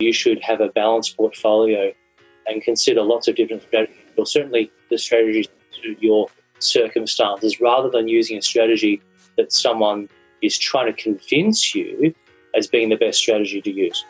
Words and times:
you 0.00 0.12
should 0.12 0.40
have 0.42 0.60
a 0.60 0.68
balanced 0.68 1.16
portfolio 1.16 1.92
and 2.46 2.62
consider 2.62 3.02
lots 3.02 3.26
of 3.26 3.34
different 3.34 3.62
strategies, 3.62 3.96
or 4.16 4.24
certainly 4.24 4.70
the 4.90 4.98
strategies 4.98 5.48
to 5.82 5.96
your 5.98 6.28
circumstances, 6.60 7.60
rather 7.60 7.90
than 7.90 8.06
using 8.06 8.38
a 8.38 8.42
strategy 8.42 9.02
that 9.36 9.52
someone 9.52 10.08
is 10.40 10.56
trying 10.56 10.86
to 10.86 11.02
convince 11.02 11.74
you 11.74 12.14
as 12.54 12.68
being 12.68 12.88
the 12.88 12.96
best 12.96 13.18
strategy 13.18 13.60
to 13.60 13.72
use. 13.72 14.04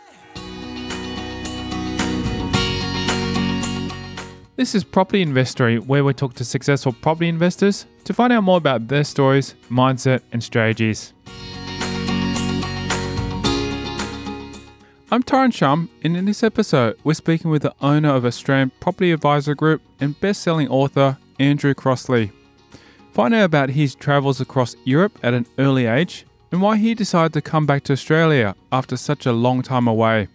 This 4.56 4.74
is 4.74 4.84
Property 4.84 5.22
Investory, 5.22 5.78
where 5.78 6.04
we 6.04 6.12
talk 6.12 6.34
to 6.34 6.44
successful 6.44 6.92
property 6.92 7.28
investors 7.28 7.86
to 8.04 8.12
find 8.12 8.32
out 8.32 8.42
more 8.42 8.58
about 8.58 8.88
their 8.88 9.04
stories, 9.04 9.54
mindset, 9.70 10.20
and 10.32 10.44
strategies. 10.44 11.14
I'm 15.10 15.22
Tyrone 15.22 15.52
Shum, 15.52 15.88
and 16.04 16.18
in 16.18 16.26
this 16.26 16.42
episode, 16.42 16.98
we're 17.02 17.14
speaking 17.14 17.50
with 17.50 17.62
the 17.62 17.74
owner 17.80 18.10
of 18.10 18.26
Australian 18.26 18.72
Property 18.78 19.10
Advisory 19.10 19.54
Group 19.54 19.80
and 19.98 20.20
best-selling 20.20 20.68
author 20.68 21.16
Andrew 21.38 21.72
Crossley. 21.72 22.30
Find 23.12 23.32
out 23.32 23.44
about 23.44 23.70
his 23.70 23.94
travels 23.94 24.38
across 24.38 24.76
Europe 24.84 25.18
at 25.22 25.32
an 25.32 25.46
early 25.56 25.86
age 25.86 26.26
and 26.52 26.60
why 26.60 26.76
he 26.76 26.92
decided 26.92 27.32
to 27.32 27.40
come 27.40 27.64
back 27.64 27.84
to 27.84 27.94
Australia 27.94 28.54
after 28.70 28.98
such 28.98 29.24
a 29.24 29.32
long 29.32 29.62
time 29.62 29.88
away. 29.88 30.28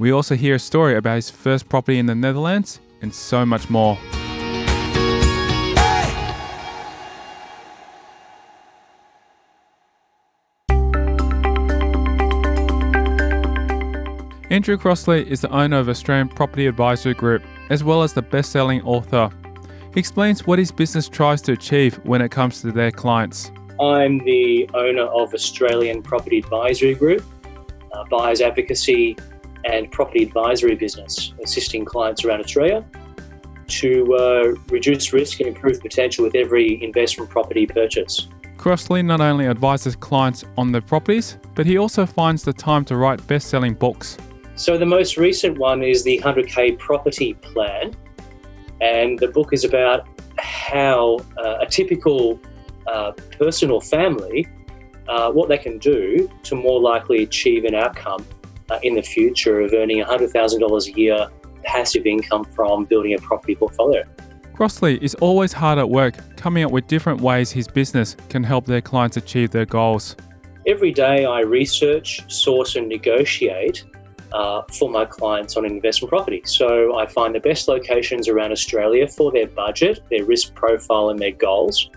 We 0.00 0.10
also 0.10 0.34
hear 0.34 0.56
a 0.56 0.58
story 0.58 0.96
about 0.96 1.14
his 1.14 1.30
first 1.30 1.68
property 1.68 2.00
in 2.00 2.06
the 2.06 2.16
Netherlands 2.16 2.80
and 3.00 3.14
so 3.14 3.46
much 3.46 3.70
more. 3.70 3.96
Andrew 14.64 14.78
Crossley 14.78 15.30
is 15.30 15.42
the 15.42 15.50
owner 15.50 15.76
of 15.76 15.90
Australian 15.90 16.26
Property 16.26 16.66
Advisory 16.66 17.12
Group, 17.12 17.42
as 17.68 17.84
well 17.84 18.02
as 18.02 18.14
the 18.14 18.22
best 18.22 18.50
selling 18.50 18.80
author. 18.84 19.28
He 19.92 20.00
explains 20.00 20.46
what 20.46 20.58
his 20.58 20.72
business 20.72 21.06
tries 21.06 21.42
to 21.42 21.52
achieve 21.52 21.96
when 22.04 22.22
it 22.22 22.30
comes 22.30 22.62
to 22.62 22.72
their 22.72 22.90
clients. 22.90 23.52
I'm 23.78 24.20
the 24.20 24.66
owner 24.72 25.02
of 25.02 25.34
Australian 25.34 26.02
Property 26.02 26.38
Advisory 26.38 26.94
Group, 26.94 27.22
a 27.92 28.06
buyers 28.06 28.40
advocacy 28.40 29.18
and 29.66 29.92
property 29.92 30.22
advisory 30.22 30.76
business, 30.76 31.34
assisting 31.42 31.84
clients 31.84 32.24
around 32.24 32.40
Australia 32.40 32.82
to 33.66 34.14
uh, 34.14 34.54
reduce 34.70 35.12
risk 35.12 35.40
and 35.40 35.48
improve 35.50 35.78
potential 35.82 36.24
with 36.24 36.34
every 36.34 36.82
investment 36.82 37.28
property 37.28 37.66
purchase. 37.66 38.28
Crossley 38.56 39.02
not 39.02 39.20
only 39.20 39.46
advises 39.46 39.94
clients 39.94 40.42
on 40.56 40.72
their 40.72 40.80
properties, 40.80 41.36
but 41.54 41.66
he 41.66 41.76
also 41.76 42.06
finds 42.06 42.42
the 42.42 42.54
time 42.54 42.86
to 42.86 42.96
write 42.96 43.26
best 43.26 43.48
selling 43.48 43.74
books. 43.74 44.16
So, 44.56 44.78
the 44.78 44.86
most 44.86 45.16
recent 45.16 45.58
one 45.58 45.82
is 45.82 46.04
the 46.04 46.20
100k 46.20 46.78
property 46.78 47.34
plan, 47.34 47.94
and 48.80 49.18
the 49.18 49.28
book 49.28 49.52
is 49.52 49.64
about 49.64 50.06
how 50.38 51.18
uh, 51.38 51.58
a 51.60 51.66
typical 51.66 52.40
uh, 52.86 53.12
person 53.38 53.70
or 53.70 53.80
family 53.80 54.46
uh, 55.08 55.30
what 55.30 55.48
they 55.48 55.58
can 55.58 55.78
do 55.78 56.30
to 56.42 56.54
more 56.54 56.80
likely 56.80 57.22
achieve 57.22 57.64
an 57.64 57.74
outcome 57.74 58.24
uh, 58.70 58.78
in 58.82 58.94
the 58.94 59.02
future 59.02 59.60
of 59.60 59.72
earning 59.72 60.02
$100,000 60.02 60.86
a 60.86 60.98
year 60.98 61.28
passive 61.64 62.06
income 62.06 62.44
from 62.44 62.84
building 62.84 63.14
a 63.14 63.18
property 63.18 63.54
portfolio. 63.54 64.04
Crossley 64.54 65.02
is 65.02 65.14
always 65.16 65.52
hard 65.52 65.78
at 65.78 65.88
work 65.88 66.14
coming 66.36 66.64
up 66.64 66.70
with 66.70 66.86
different 66.86 67.20
ways 67.20 67.50
his 67.50 67.66
business 67.66 68.16
can 68.28 68.44
help 68.44 68.66
their 68.66 68.80
clients 68.80 69.16
achieve 69.16 69.50
their 69.50 69.66
goals. 69.66 70.14
Every 70.66 70.92
day 70.92 71.24
I 71.24 71.40
research, 71.40 72.22
source, 72.32 72.76
and 72.76 72.88
negotiate 72.88 73.84
uh, 74.34 74.62
for 74.72 74.90
my 74.90 75.04
clients 75.04 75.56
on 75.56 75.64
investment 75.64 76.10
property. 76.10 76.42
So 76.44 76.98
I 76.98 77.06
find 77.06 77.34
the 77.34 77.40
best 77.40 77.68
locations 77.68 78.28
around 78.28 78.52
Australia 78.52 79.06
for 79.06 79.30
their 79.30 79.46
budget, 79.46 80.00
their 80.10 80.24
risk 80.24 80.54
profile, 80.54 81.10
and 81.10 81.18
their 81.18 81.32
goals. 81.32 81.88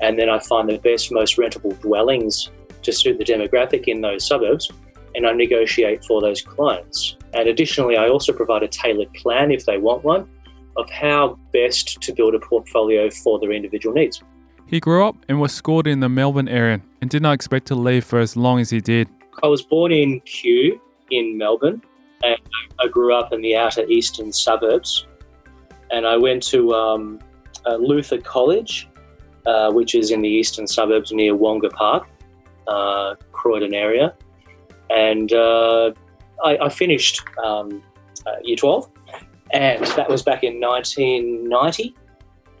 And 0.00 0.18
then 0.18 0.28
I 0.28 0.40
find 0.40 0.68
the 0.68 0.78
best, 0.78 1.12
most 1.12 1.36
rentable 1.36 1.80
dwellings 1.80 2.50
to 2.82 2.92
suit 2.92 3.18
the 3.18 3.24
demographic 3.24 3.84
in 3.84 4.00
those 4.00 4.26
suburbs 4.26 4.70
and 5.14 5.26
I 5.26 5.32
negotiate 5.32 6.04
for 6.04 6.20
those 6.20 6.42
clients. 6.42 7.16
And 7.32 7.48
additionally, 7.48 7.96
I 7.96 8.08
also 8.08 8.32
provide 8.32 8.62
a 8.62 8.68
tailored 8.68 9.12
plan 9.14 9.50
if 9.50 9.64
they 9.64 9.78
want 9.78 10.04
one 10.04 10.28
of 10.76 10.90
how 10.90 11.38
best 11.54 12.02
to 12.02 12.12
build 12.12 12.34
a 12.34 12.38
portfolio 12.38 13.08
for 13.08 13.38
their 13.38 13.52
individual 13.52 13.94
needs. 13.94 14.22
He 14.66 14.78
grew 14.78 15.06
up 15.06 15.16
and 15.28 15.40
was 15.40 15.52
schooled 15.52 15.86
in 15.86 16.00
the 16.00 16.08
Melbourne 16.08 16.48
area 16.48 16.82
and 17.00 17.08
did 17.08 17.22
not 17.22 17.32
expect 17.32 17.66
to 17.68 17.74
leave 17.74 18.04
for 18.04 18.18
as 18.18 18.36
long 18.36 18.60
as 18.60 18.68
he 18.68 18.80
did. 18.80 19.08
I 19.42 19.46
was 19.46 19.62
born 19.62 19.90
in 19.90 20.20
Kew 20.20 20.78
in 21.10 21.36
Melbourne 21.38 21.82
and 22.22 22.38
I 22.80 22.88
grew 22.88 23.14
up 23.14 23.32
in 23.32 23.40
the 23.42 23.56
outer 23.56 23.84
eastern 23.86 24.32
suburbs. 24.32 25.06
And 25.90 26.06
I 26.06 26.16
went 26.16 26.42
to 26.44 26.72
um, 26.72 27.20
uh, 27.66 27.76
Luther 27.76 28.18
College, 28.18 28.88
uh, 29.46 29.70
which 29.72 29.94
is 29.94 30.10
in 30.10 30.22
the 30.22 30.28
eastern 30.28 30.66
suburbs 30.66 31.12
near 31.12 31.34
Wonga 31.34 31.68
Park, 31.68 32.08
uh, 32.66 33.14
Croydon 33.32 33.74
area 33.74 34.14
and 34.90 35.32
uh, 35.32 35.92
I, 36.44 36.58
I, 36.58 36.68
finished 36.68 37.22
um, 37.42 37.82
uh, 38.26 38.36
year 38.42 38.56
12, 38.56 38.88
and 39.52 39.84
that 39.84 40.08
was 40.08 40.22
back 40.22 40.44
in 40.44 40.60
1990. 40.60 41.94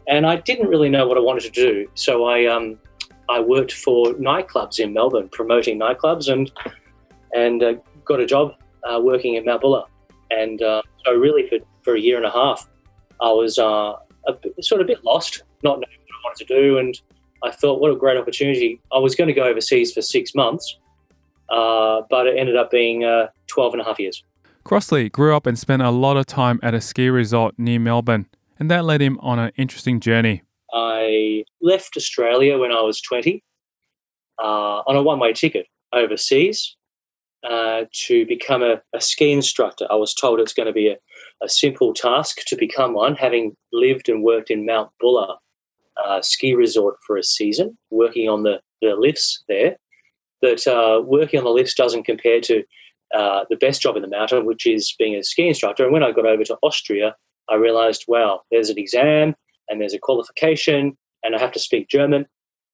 And 0.08 0.26
I 0.26 0.36
didn't 0.36 0.68
really 0.68 0.88
know 0.88 1.06
what 1.06 1.16
I 1.16 1.20
wanted 1.20 1.42
to 1.44 1.50
do, 1.50 1.88
so 1.94 2.26
I 2.26 2.46
um, 2.46 2.78
I 3.28 3.40
worked 3.40 3.72
for 3.72 4.14
nightclubs 4.14 4.78
in 4.78 4.92
Melbourne, 4.92 5.28
promoting 5.30 5.80
nightclubs, 5.80 6.32
and 6.32 6.50
and 7.34 7.62
uh, 7.62 7.74
got 8.06 8.20
a 8.20 8.26
job 8.26 8.54
uh, 8.84 9.00
working 9.00 9.34
in 9.34 9.44
Mount 9.44 9.60
Buller. 9.60 9.84
And 10.30 10.60
uh, 10.62 10.82
so, 11.04 11.14
really, 11.14 11.48
for, 11.48 11.58
for 11.82 11.94
a 11.94 12.00
year 12.00 12.16
and 12.16 12.26
a 12.26 12.30
half, 12.30 12.68
I 13.20 13.30
was 13.30 13.58
uh, 13.58 13.92
bit, 14.42 14.64
sort 14.64 14.80
of 14.80 14.86
a 14.86 14.88
bit 14.88 15.04
lost, 15.04 15.42
not 15.62 15.74
knowing 15.74 15.82
what 15.82 16.14
I 16.14 16.20
wanted 16.24 16.46
to 16.46 16.54
do. 16.62 16.78
And 16.78 17.00
I 17.44 17.50
thought, 17.50 17.80
what 17.80 17.90
a 17.92 17.96
great 17.96 18.16
opportunity! 18.16 18.80
I 18.92 18.98
was 18.98 19.14
going 19.14 19.28
to 19.28 19.34
go 19.34 19.44
overseas 19.44 19.92
for 19.92 20.02
six 20.02 20.34
months 20.34 20.78
uh, 21.48 22.02
but 22.10 22.26
it 22.26 22.38
ended 22.38 22.56
up 22.56 22.70
being 22.70 23.04
uh, 23.04 23.28
12 23.48 23.74
and 23.74 23.82
a 23.82 23.84
half 23.84 23.98
years. 23.98 24.22
Crossley 24.64 25.08
grew 25.08 25.34
up 25.34 25.46
and 25.46 25.58
spent 25.58 25.82
a 25.82 25.90
lot 25.90 26.16
of 26.16 26.26
time 26.26 26.58
at 26.62 26.74
a 26.74 26.80
ski 26.80 27.08
resort 27.08 27.54
near 27.58 27.78
Melbourne, 27.78 28.26
and 28.58 28.70
that 28.70 28.84
led 28.84 29.00
him 29.00 29.18
on 29.20 29.38
an 29.38 29.52
interesting 29.56 30.00
journey. 30.00 30.42
I 30.72 31.44
left 31.60 31.96
Australia 31.96 32.58
when 32.58 32.72
I 32.72 32.80
was 32.80 33.00
20 33.00 33.42
uh, 34.42 34.42
on 34.42 34.96
a 34.96 35.02
one 35.02 35.20
way 35.20 35.32
ticket 35.32 35.66
overseas 35.92 36.75
uh, 37.48 37.84
to 37.92 38.26
become 38.26 38.62
a, 38.62 38.80
a, 38.94 39.00
ski 39.00 39.32
instructor. 39.32 39.86
I 39.90 39.94
was 39.94 40.14
told 40.14 40.40
it's 40.40 40.54
going 40.54 40.66
to 40.66 40.72
be 40.72 40.88
a, 40.88 40.96
a, 41.42 41.48
simple 41.48 41.94
task 41.94 42.38
to 42.46 42.56
become 42.56 42.94
one, 42.94 43.14
having 43.14 43.56
lived 43.72 44.08
and 44.08 44.22
worked 44.22 44.50
in 44.50 44.66
Mount 44.66 44.90
Buller 45.00 45.34
uh, 46.04 46.22
ski 46.22 46.54
resort 46.54 46.96
for 47.06 47.16
a 47.16 47.22
season, 47.22 47.76
working 47.90 48.28
on 48.28 48.42
the, 48.42 48.60
the 48.82 48.96
lifts 48.96 49.44
there 49.48 49.76
that 50.42 50.66
uh, 50.66 51.02
working 51.02 51.38
on 51.38 51.44
the 51.44 51.50
lifts 51.50 51.74
doesn't 51.74 52.04
compare 52.04 52.40
to 52.40 52.62
uh, 53.14 53.44
the 53.48 53.56
best 53.56 53.80
job 53.80 53.96
in 53.96 54.02
the 54.02 54.08
mountain, 54.08 54.44
which 54.44 54.66
is 54.66 54.94
being 54.98 55.14
a 55.14 55.22
ski 55.22 55.48
instructor. 55.48 55.84
And 55.84 55.92
when 55.92 56.02
I 56.02 56.12
got 56.12 56.26
over 56.26 56.44
to 56.44 56.58
Austria, 56.62 57.14
I 57.48 57.54
realized, 57.54 58.04
wow, 58.08 58.40
there's 58.50 58.70
an 58.70 58.78
exam 58.78 59.34
and 59.68 59.80
there's 59.80 59.94
a 59.94 59.98
qualification, 59.98 60.96
and 61.22 61.34
I 61.34 61.40
have 61.40 61.52
to 61.52 61.58
speak 61.58 61.88
German. 61.88 62.26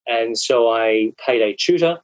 And 0.07 0.37
so 0.37 0.71
I 0.71 1.13
paid 1.25 1.43
a 1.43 1.55
tutor 1.59 1.99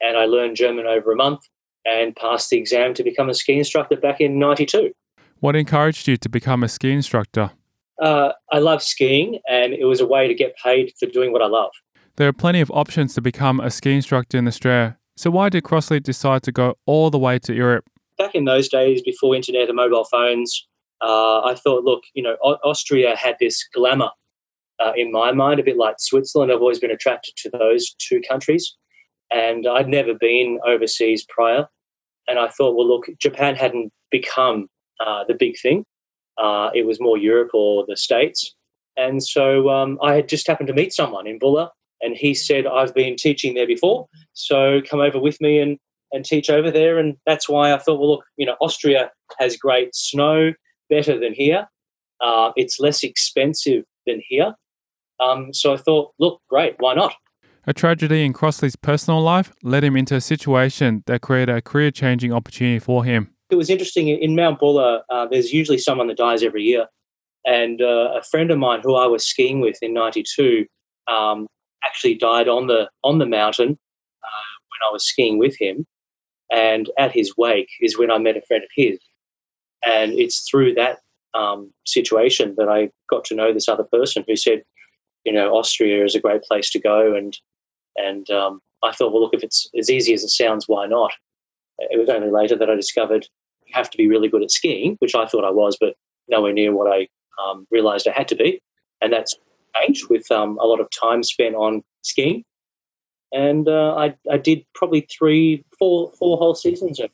and 0.00 0.16
I 0.16 0.26
learned 0.26 0.56
German 0.56 0.86
over 0.86 1.12
a 1.12 1.16
month 1.16 1.40
and 1.88 2.14
passed 2.16 2.50
the 2.50 2.58
exam 2.58 2.94
to 2.94 3.02
become 3.02 3.28
a 3.28 3.34
ski 3.34 3.58
instructor 3.58 3.96
back 3.96 4.20
in 4.20 4.38
92. 4.38 4.92
What 5.40 5.56
encouraged 5.56 6.08
you 6.08 6.16
to 6.16 6.28
become 6.28 6.62
a 6.62 6.68
ski 6.68 6.92
instructor? 6.92 7.52
Uh, 8.00 8.32
I 8.52 8.58
love 8.58 8.82
skiing, 8.82 9.40
and 9.48 9.72
it 9.72 9.84
was 9.84 10.00
a 10.00 10.06
way 10.06 10.28
to 10.28 10.34
get 10.34 10.56
paid 10.62 10.92
for 10.98 11.06
doing 11.06 11.32
what 11.32 11.42
I 11.42 11.46
love. 11.46 11.70
There 12.16 12.28
are 12.28 12.32
plenty 12.32 12.60
of 12.60 12.70
options 12.72 13.14
to 13.14 13.20
become 13.20 13.60
a 13.60 13.70
ski 13.70 13.94
instructor 13.94 14.38
in 14.38 14.46
Australia, 14.46 14.98
so 15.16 15.30
why 15.30 15.48
did 15.48 15.64
Crossley 15.64 16.00
decide 16.00 16.42
to 16.44 16.52
go 16.52 16.76
all 16.86 17.10
the 17.10 17.18
way 17.18 17.38
to 17.40 17.54
Europe? 17.54 17.84
Back 18.18 18.34
in 18.34 18.44
those 18.44 18.68
days, 18.68 19.02
before 19.02 19.34
internet 19.34 19.68
and 19.68 19.76
mobile 19.76 20.04
phones, 20.04 20.66
uh, 21.00 21.40
I 21.42 21.54
thought, 21.54 21.84
look, 21.84 22.02
you 22.14 22.22
know, 22.22 22.34
Austria 22.64 23.16
had 23.16 23.36
this 23.40 23.66
glamour 23.74 24.10
uh, 24.80 24.92
in 24.96 25.10
my 25.12 25.32
mind, 25.32 25.60
a 25.60 25.62
bit 25.62 25.76
like 25.76 25.96
Switzerland. 25.98 26.52
I've 26.52 26.60
always 26.60 26.78
been 26.78 26.90
attracted 26.90 27.34
to 27.38 27.50
those 27.50 27.94
two 27.98 28.20
countries, 28.28 28.76
and 29.30 29.66
I'd 29.66 29.88
never 29.88 30.14
been 30.14 30.58
overseas 30.66 31.24
prior. 31.28 31.68
And 32.28 32.38
I 32.38 32.48
thought, 32.48 32.76
well, 32.76 32.86
look, 32.86 33.06
Japan 33.18 33.56
hadn't 33.56 33.90
become 34.10 34.68
uh, 35.04 35.24
the 35.26 35.34
big 35.34 35.58
thing. 35.60 35.84
Uh, 36.36 36.70
it 36.74 36.86
was 36.86 37.00
more 37.00 37.18
Europe 37.18 37.50
or 37.54 37.84
the 37.88 37.96
States. 37.96 38.54
And 38.96 39.22
so 39.22 39.70
um, 39.70 39.98
I 40.02 40.14
had 40.14 40.28
just 40.28 40.46
happened 40.46 40.68
to 40.68 40.74
meet 40.74 40.92
someone 40.92 41.26
in 41.26 41.38
Buller 41.38 41.68
and 42.00 42.16
he 42.16 42.34
said, 42.34 42.66
I've 42.66 42.94
been 42.94 43.16
teaching 43.16 43.54
there 43.54 43.66
before, 43.66 44.06
so 44.32 44.80
come 44.88 45.00
over 45.00 45.18
with 45.18 45.40
me 45.40 45.58
and, 45.58 45.78
and 46.12 46.24
teach 46.24 46.48
over 46.48 46.70
there. 46.70 46.98
And 46.98 47.16
that's 47.26 47.48
why 47.48 47.72
I 47.72 47.78
thought, 47.78 47.98
well, 47.98 48.10
look, 48.10 48.24
you 48.36 48.46
know, 48.46 48.56
Austria 48.60 49.10
has 49.38 49.56
great 49.56 49.94
snow, 49.94 50.52
better 50.90 51.18
than 51.18 51.34
here. 51.34 51.66
Uh, 52.20 52.52
it's 52.56 52.80
less 52.80 53.02
expensive 53.02 53.84
than 54.06 54.22
here. 54.26 54.54
Um, 55.20 55.52
so 55.52 55.74
I 55.74 55.76
thought, 55.76 56.12
look, 56.18 56.40
great, 56.48 56.76
why 56.78 56.94
not? 56.94 57.14
A 57.68 57.74
tragedy 57.74 58.24
in 58.24 58.32
Crossley's 58.32 58.76
personal 58.76 59.20
life 59.20 59.52
led 59.62 59.84
him 59.84 59.94
into 59.94 60.14
a 60.14 60.22
situation 60.22 61.02
that 61.04 61.20
created 61.20 61.54
a 61.54 61.60
career 61.60 61.90
changing 61.90 62.32
opportunity 62.32 62.78
for 62.78 63.04
him. 63.04 63.30
It 63.50 63.56
was 63.56 63.68
interesting 63.68 64.08
in 64.08 64.34
Mount 64.34 64.58
Buller. 64.58 65.02
Uh, 65.10 65.26
there's 65.26 65.52
usually 65.52 65.76
someone 65.76 66.06
that 66.06 66.16
dies 66.16 66.42
every 66.42 66.62
year, 66.62 66.86
and 67.44 67.82
uh, 67.82 68.14
a 68.18 68.22
friend 68.22 68.50
of 68.50 68.56
mine 68.56 68.80
who 68.82 68.94
I 68.94 69.04
was 69.04 69.26
skiing 69.26 69.60
with 69.60 69.76
in 69.82 69.92
'92 69.92 70.64
um, 71.08 71.46
actually 71.84 72.14
died 72.14 72.48
on 72.48 72.68
the 72.68 72.88
on 73.04 73.18
the 73.18 73.26
mountain 73.26 73.68
uh, 73.68 74.54
when 74.70 74.88
I 74.88 74.90
was 74.90 75.06
skiing 75.06 75.36
with 75.36 75.54
him. 75.60 75.86
And 76.50 76.88
at 76.98 77.12
his 77.12 77.36
wake 77.36 77.68
is 77.82 77.98
when 77.98 78.10
I 78.10 78.16
met 78.16 78.38
a 78.38 78.42
friend 78.48 78.64
of 78.64 78.70
his, 78.74 78.98
and 79.84 80.12
it's 80.12 80.48
through 80.50 80.72
that 80.76 81.00
um, 81.34 81.70
situation 81.84 82.54
that 82.56 82.70
I 82.70 82.88
got 83.10 83.26
to 83.26 83.34
know 83.34 83.52
this 83.52 83.68
other 83.68 83.84
person 83.84 84.24
who 84.26 84.36
said, 84.36 84.62
you 85.26 85.34
know, 85.34 85.54
Austria 85.54 86.02
is 86.06 86.14
a 86.14 86.20
great 86.20 86.44
place 86.44 86.70
to 86.70 86.78
go, 86.78 87.14
and 87.14 87.38
and 87.98 88.28
um, 88.30 88.60
I 88.82 88.92
thought, 88.92 89.12
well, 89.12 89.22
look, 89.22 89.34
if 89.34 89.42
it's 89.42 89.68
as 89.78 89.90
easy 89.90 90.14
as 90.14 90.22
it 90.22 90.28
sounds, 90.28 90.64
why 90.66 90.86
not? 90.86 91.12
It 91.78 91.98
was 91.98 92.08
only 92.08 92.30
later 92.30 92.56
that 92.56 92.70
I 92.70 92.74
discovered 92.74 93.26
you 93.66 93.74
have 93.74 93.90
to 93.90 93.98
be 93.98 94.08
really 94.08 94.28
good 94.28 94.42
at 94.42 94.50
skiing, 94.50 94.96
which 95.00 95.14
I 95.14 95.26
thought 95.26 95.44
I 95.44 95.50
was, 95.50 95.76
but 95.80 95.94
nowhere 96.28 96.52
near 96.52 96.74
what 96.74 96.90
I 96.90 97.08
um, 97.42 97.66
realized 97.70 98.08
I 98.08 98.12
had 98.12 98.28
to 98.28 98.36
be. 98.36 98.60
And 99.00 99.12
that's 99.12 99.34
changed 99.76 100.08
with 100.08 100.30
um, 100.30 100.58
a 100.60 100.66
lot 100.66 100.80
of 100.80 100.88
time 100.90 101.22
spent 101.22 101.54
on 101.54 101.82
skiing. 102.02 102.44
And 103.32 103.68
uh, 103.68 103.94
I, 103.94 104.14
I 104.30 104.38
did 104.38 104.64
probably 104.74 105.06
three, 105.16 105.64
four, 105.78 106.12
four 106.18 106.38
whole 106.38 106.54
seasons 106.54 106.98
of 107.00 107.10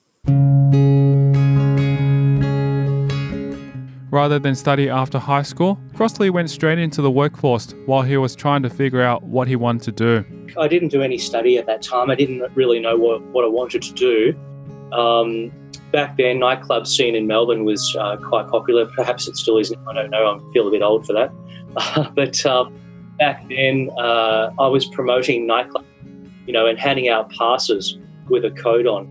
Rather 4.11 4.39
than 4.39 4.55
study 4.55 4.89
after 4.89 5.19
high 5.19 5.43
school, 5.43 5.77
Crossley 5.97 6.31
went 6.31 6.49
straight 6.49 6.79
into 6.79 7.03
the 7.03 7.11
workforce 7.11 7.75
while 7.87 8.03
he 8.03 8.17
was 8.17 8.37
trying 8.37 8.63
to 8.63 8.71
figure 8.71 9.03
out 9.03 9.25
what 9.25 9.49
he 9.49 9.57
wanted 9.57 9.83
to 9.83 9.91
do. 10.23 10.34
I 10.59 10.69
didn't 10.69 10.89
do 10.89 11.03
any 11.03 11.19
study 11.19 11.59
at 11.59 11.67
that 11.67 11.83
time. 11.83 12.11
I 12.11 12.15
didn't 12.15 12.43
really 12.55 12.81
know 12.81 12.97
what, 12.97 13.23
what 13.23 13.45
I 13.45 13.49
wanted 13.49 13.83
to 13.83 13.93
do. 13.93 14.35
Um, 14.93 15.53
back 15.93 16.17
then, 16.17 16.39
nightclub 16.39 16.87
scene 16.87 17.15
in 17.15 17.27
Melbourne 17.27 17.65
was 17.65 17.97
uh, 17.99 18.17
quite 18.17 18.49
popular. 18.49 18.87
Perhaps 18.87 19.29
it 19.29 19.37
still 19.37 19.59
is. 19.59 19.73
I 19.89 19.93
don't 19.93 20.11
know. 20.11 20.27
I 20.27 20.53
feel 20.53 20.69
a 20.69 20.71
bit 20.71 20.83
old 20.83 21.07
for 21.07 21.13
that. 21.13 21.33
but 22.15 22.45
uh, 22.47 22.69
back 23.19 23.49
then, 23.49 23.91
uh, 23.99 24.51
I 24.59 24.67
was 24.69 24.87
promoting 24.87 25.47
nightclub, 25.47 25.85
you 26.47 26.53
know, 26.53 26.67
and 26.67 26.79
handing 26.79 27.09
out 27.09 27.31
passes 27.31 27.99
with 28.29 28.45
a 28.45 28.51
code 28.51 28.87
on. 28.87 29.11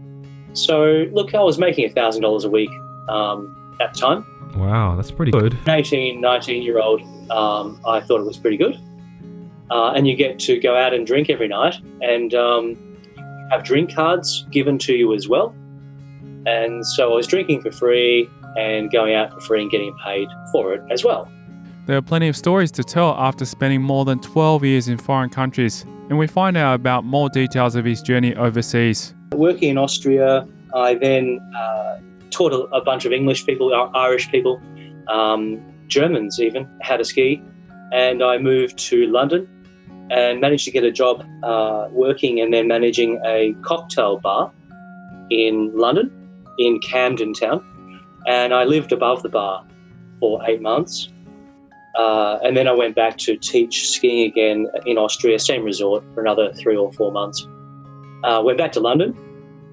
So, 0.53 1.07
look, 1.11 1.33
I 1.33 1.41
was 1.41 1.57
making 1.57 1.89
$1,000 1.89 2.45
a 2.45 2.49
week 2.49 2.69
um, 3.09 3.75
at 3.81 3.93
the 3.93 3.99
time. 3.99 4.25
Wow, 4.55 4.95
that's 4.95 5.11
pretty 5.11 5.31
good. 5.31 5.57
18, 5.67 6.21
19 6.21 6.61
year 6.61 6.79
old, 6.79 7.01
um, 7.31 7.79
I 7.87 7.99
thought 7.99 8.21
it 8.21 8.25
was 8.25 8.37
pretty 8.37 8.57
good. 8.57 8.79
Uh, 9.71 9.91
and 9.91 10.07
you 10.07 10.15
get 10.15 10.39
to 10.39 10.59
go 10.59 10.75
out 10.75 10.93
and 10.93 11.07
drink 11.07 11.29
every 11.29 11.47
night 11.47 11.75
and 12.01 12.33
um, 12.33 12.77
have 13.49 13.63
drink 13.63 13.93
cards 13.93 14.45
given 14.51 14.77
to 14.77 14.93
you 14.93 15.13
as 15.13 15.27
well. 15.27 15.55
And 16.45 16.85
so 16.85 17.11
I 17.11 17.15
was 17.15 17.27
drinking 17.27 17.61
for 17.61 17.71
free 17.71 18.29
and 18.57 18.91
going 18.91 19.15
out 19.15 19.33
for 19.33 19.39
free 19.39 19.61
and 19.61 19.71
getting 19.71 19.95
paid 20.03 20.27
for 20.51 20.73
it 20.73 20.81
as 20.91 21.03
well. 21.03 21.31
There 21.85 21.97
are 21.97 22.01
plenty 22.01 22.27
of 22.29 22.37
stories 22.37 22.71
to 22.73 22.83
tell 22.83 23.11
after 23.17 23.45
spending 23.45 23.81
more 23.81 24.05
than 24.05 24.19
12 24.19 24.63
years 24.63 24.87
in 24.87 24.97
foreign 24.97 25.29
countries, 25.29 25.83
and 26.09 26.17
we 26.17 26.27
find 26.27 26.55
out 26.55 26.75
about 26.75 27.03
more 27.03 27.29
details 27.29 27.75
of 27.75 27.83
his 27.83 28.01
journey 28.01 28.33
overseas. 28.35 29.13
Working 29.33 29.71
in 29.71 29.77
Austria, 29.77 30.47
I 30.73 30.95
then 30.95 31.39
uh, 31.55 31.97
taught 32.29 32.53
a, 32.53 32.61
a, 32.75 32.81
bunch 32.81 33.03
of 33.03 33.11
English 33.11 33.45
people, 33.45 33.73
Irish 33.95 34.29
people, 34.29 34.61
um, 35.07 35.61
Germans 35.87 36.39
even, 36.39 36.69
how 36.81 36.97
to 36.97 37.03
ski. 37.03 37.41
And 37.93 38.23
I 38.23 38.37
moved 38.37 38.77
to 38.89 39.07
London 39.07 39.47
and 40.09 40.41
managed 40.41 40.65
to 40.65 40.71
get 40.71 40.83
a 40.83 40.91
job 40.91 41.23
uh, 41.43 41.87
working 41.91 42.39
and 42.39 42.53
then 42.53 42.67
managing 42.67 43.21
a 43.25 43.53
cocktail 43.61 44.17
bar 44.17 44.51
in 45.29 45.71
London, 45.75 46.11
in 46.57 46.79
Camden 46.79 47.33
Town. 47.33 47.63
And 48.27 48.53
I 48.53 48.63
lived 48.63 48.91
above 48.91 49.23
the 49.23 49.29
bar 49.29 49.65
for 50.19 50.41
eight 50.47 50.61
months. 50.61 51.09
Uh, 51.95 52.39
and 52.43 52.57
then 52.57 52.67
I 52.67 52.71
went 52.71 52.95
back 52.95 53.17
to 53.19 53.37
teach 53.37 53.89
skiing 53.91 54.27
again 54.27 54.67
in 54.85 54.97
Austria, 54.97 55.37
same 55.37 55.63
resort, 55.63 56.03
for 56.13 56.21
another 56.21 56.51
three 56.53 56.75
or 56.75 56.91
four 56.93 57.11
months. 57.11 57.47
Uh, 58.23 58.41
went 58.43 58.57
back 58.57 58.71
to 58.71 58.79
London 58.79 59.15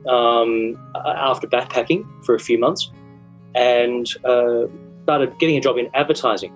um, 0.09 0.77
after 1.07 1.47
backpacking 1.47 2.05
for 2.25 2.35
a 2.35 2.39
few 2.39 2.59
months 2.59 2.91
and 3.55 4.07
uh, 4.25 4.65
started 5.05 5.39
getting 5.39 5.57
a 5.57 5.61
job 5.61 5.79
in 5.79 5.89
advertising 5.95 6.53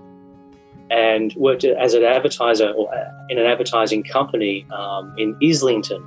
and 0.90 1.34
worked 1.36 1.64
as 1.64 1.94
an 1.94 2.04
advertiser 2.04 2.70
or 2.70 2.94
uh, 2.94 3.10
in 3.28 3.38
an 3.38 3.46
advertising 3.46 4.02
company 4.02 4.66
um, 4.70 5.14
in 5.16 5.36
Islington 5.42 6.02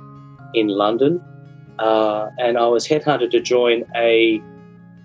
in 0.54 0.68
London. 0.68 1.22
Uh, 1.78 2.30
and 2.38 2.58
I 2.58 2.66
was 2.66 2.86
headhunted 2.86 3.30
to 3.30 3.40
join 3.40 3.84
a, 3.96 4.40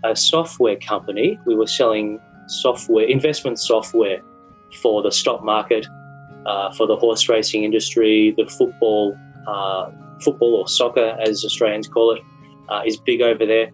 a 0.04 0.16
software 0.16 0.76
company. 0.78 1.40
We 1.46 1.56
were 1.56 1.68
selling 1.68 2.20
software, 2.48 3.06
investment 3.06 3.60
software 3.60 4.22
for 4.82 5.02
the 5.04 5.12
stock 5.12 5.44
market, 5.44 5.86
uh, 6.46 6.74
for 6.74 6.88
the 6.88 6.96
horse 6.96 7.30
racing 7.30 7.64
industry, 7.64 8.34
the 8.38 8.46
football, 8.46 9.18
uh, 9.48 9.92
football 10.22 10.56
or 10.56 10.68
soccer 10.68 11.18
as 11.22 11.44
Australians 11.46 11.88
call 11.88 12.16
it, 12.16 12.22
uh, 12.70 12.82
is 12.86 12.98
big 12.98 13.22
over 13.22 13.46
there. 13.46 13.72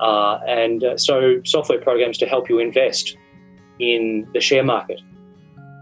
Uh, 0.00 0.38
and 0.46 0.84
so, 0.96 1.40
software 1.44 1.80
programs 1.80 2.18
to 2.18 2.26
help 2.26 2.48
you 2.48 2.58
invest 2.58 3.16
in 3.78 4.28
the 4.34 4.40
share 4.40 4.64
market. 4.64 5.00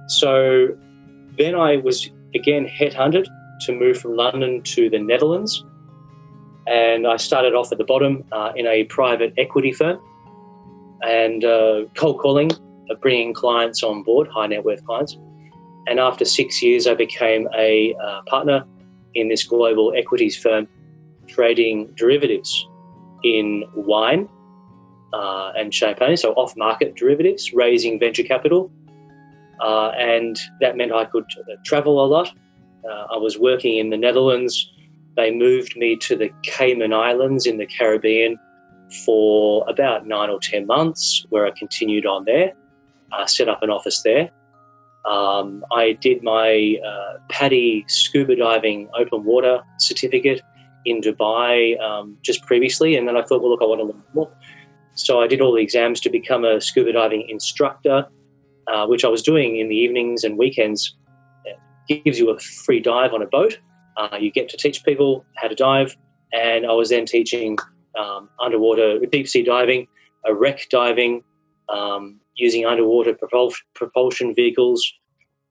So, 0.09 0.69
then 1.39 1.55
I 1.55 1.77
was 1.77 2.11
again 2.35 2.67
headhunted 2.67 3.27
to 3.63 3.73
move 3.73 3.99
from 3.99 4.17
London 4.17 4.63
to 4.63 4.91
the 4.91 4.99
Netherlands. 4.99 5.65
And 6.67 7.07
I 7.07 7.17
started 7.17 7.55
off 7.55 7.73
at 7.73 7.79
the 7.79 7.85
bottom 7.85 8.25
uh, 8.33 8.53
in 8.55 8.67
a 8.67 8.85
private 8.85 9.35
equity 9.37 9.73
firm 9.73 10.01
and 11.03 11.43
cold 11.97 12.21
calling 12.21 12.51
bringing 13.01 13.33
clients 13.33 13.83
on 13.83 14.03
board, 14.03 14.29
high 14.29 14.47
net 14.47 14.65
worth 14.65 14.85
clients. 14.85 15.19
And 15.87 15.99
after 15.99 16.25
six 16.25 16.63
years, 16.63 16.87
I 16.87 16.95
became 16.95 17.49
a 17.57 17.95
uh, 18.03 18.23
partner 18.27 18.65
in 19.15 19.29
this 19.29 19.45
global 19.45 19.93
equities 19.97 20.37
firm 20.37 20.69
trading 21.27 21.93
derivatives 21.97 22.67
in 23.25 23.65
wine 23.75 24.29
uh, 25.13 25.53
and 25.57 25.73
champagne, 25.73 26.17
so 26.17 26.33
off 26.35 26.57
market 26.57 26.95
derivatives, 26.95 27.53
raising 27.53 27.99
venture 27.99 28.23
capital. 28.23 28.71
Uh, 29.63 29.91
and 29.91 30.41
that 30.61 30.77
meant 30.77 30.93
I 30.93 31.05
could 31.05 31.25
travel 31.65 32.05
a 32.05 32.07
lot. 32.07 32.33
Uh, 32.85 33.07
I 33.15 33.17
was 33.17 33.39
working 33.39 33.79
in 33.79 33.91
the 33.91 33.97
Netherlands. 33.97 34.71
They 35.17 35.31
moved 35.31 35.77
me 35.77 35.97
to 35.97 36.17
the 36.17 36.31
Cayman 36.43 36.93
Islands 36.93 37.47
in 37.47 37.59
the 37.59 37.67
Caribbean 37.67 38.39
for 39.05 39.65
about 39.69 40.07
nine 40.07 40.31
or 40.31 40.41
10 40.41 40.67
months, 40.67 41.25
where 41.31 41.47
I 41.47 41.53
continued 41.57 42.07
on 42.07 42.25
there 42.25 42.55
uh, 43.13 43.27
set 43.27 43.49
up 43.49 43.63
an 43.63 43.71
office 43.71 44.03
there. 44.03 44.31
Um, 45.05 45.65
I 45.73 45.93
did 45.93 46.23
my 46.23 46.77
uh, 46.87 47.19
PADI 47.29 47.85
scuba 47.89 48.37
diving 48.37 48.89
open 48.99 49.25
water 49.25 49.63
certificate 49.79 50.41
in 50.85 51.01
Dubai 51.01 51.81
um, 51.81 52.17
just 52.23 52.45
previously, 52.47 52.97
and 52.97 53.07
then 53.07 53.17
I 53.17 53.23
thought, 53.23 53.43
well, 53.43 53.51
look, 53.51 53.63
I 53.63 53.67
want 53.67 53.81
to 53.81 53.87
learn 53.87 54.03
more. 54.15 54.31
So 54.95 55.21
I 55.21 55.27
did 55.27 55.41
all 55.41 55.53
the 55.53 55.63
exams 55.63 56.01
to 56.01 56.11
become 56.11 56.45
a 56.45 56.61
scuba 56.61 56.93
diving 56.93 57.29
instructor, 57.29 58.07
uh, 58.67 58.87
which 58.87 59.05
I 59.05 59.09
was 59.09 59.23
doing 59.23 59.57
in 59.59 59.69
the 59.69 59.77
evenings 59.77 60.25
and 60.25 60.39
weekends. 60.39 60.97
Gives 61.89 62.19
you 62.19 62.31
a 62.31 62.39
free 62.39 62.81
dive 62.81 63.13
on 63.13 63.23
a 63.23 63.27
boat. 63.27 63.59
Uh, 63.97 64.17
you 64.19 64.31
get 64.31 64.49
to 64.51 64.57
teach 64.57 64.85
people 64.85 65.25
how 65.37 65.49
to 65.49 65.55
dive, 65.55 65.97
and 66.33 66.65
I 66.65 66.73
was 66.73 66.91
then 66.91 67.07
teaching 67.07 67.59
um, 67.99 68.29
underwater 68.41 69.01
deep 69.07 69.29
sea 69.29 69.43
diving, 69.43 69.89
a 70.25 70.35
wreck 70.35 70.69
diving, 70.71 71.23
um, 71.69 72.21
using 72.37 72.65
underwater 72.67 73.17
propulsion 73.75 74.35
vehicles. 74.35 74.93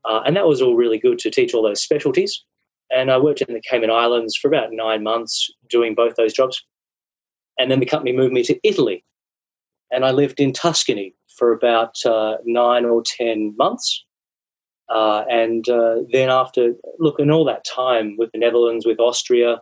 Uh, 0.06 0.22
and 0.26 0.36
that 0.36 0.48
was 0.48 0.62
all 0.62 0.76
really 0.76 0.98
good 0.98 1.20
to 1.20 1.30
teach 1.30 1.54
all 1.54 1.64
those 1.64 1.82
specialties. 1.82 2.44
And 2.92 3.12
I 3.12 3.18
worked 3.18 3.42
in 3.42 3.54
the 3.54 3.62
Cayman 3.62 3.92
Islands 3.92 4.36
for 4.36 4.48
about 4.48 4.70
nine 4.72 5.04
months 5.04 5.50
doing 5.70 5.96
both 5.96 6.16
those 6.16 6.34
jobs. 6.34 6.64
And 7.60 7.70
then 7.70 7.80
the 7.80 7.86
company 7.86 8.12
moved 8.12 8.34
me 8.34 8.44
to 8.44 8.60
Italy. 8.64 9.04
And 9.92 10.06
I 10.06 10.12
lived 10.12 10.40
in 10.40 10.54
Tuscany 10.54 11.14
for 11.38 11.52
about 11.52 11.96
uh, 12.06 12.38
nine 12.46 12.86
or 12.86 13.04
10 13.06 13.56
months. 13.58 14.06
Uh, 14.90 15.24
and 15.30 15.68
uh, 15.70 15.98
then 16.12 16.30
after, 16.30 16.74
look, 17.00 17.20
in 17.20 17.32
all 17.32 17.46
that 17.46 17.66
time 17.66 18.16
with 18.18 18.32
the 18.32 18.40
Netherlands, 18.40 18.86
with 18.86 19.00
Austria, 19.00 19.62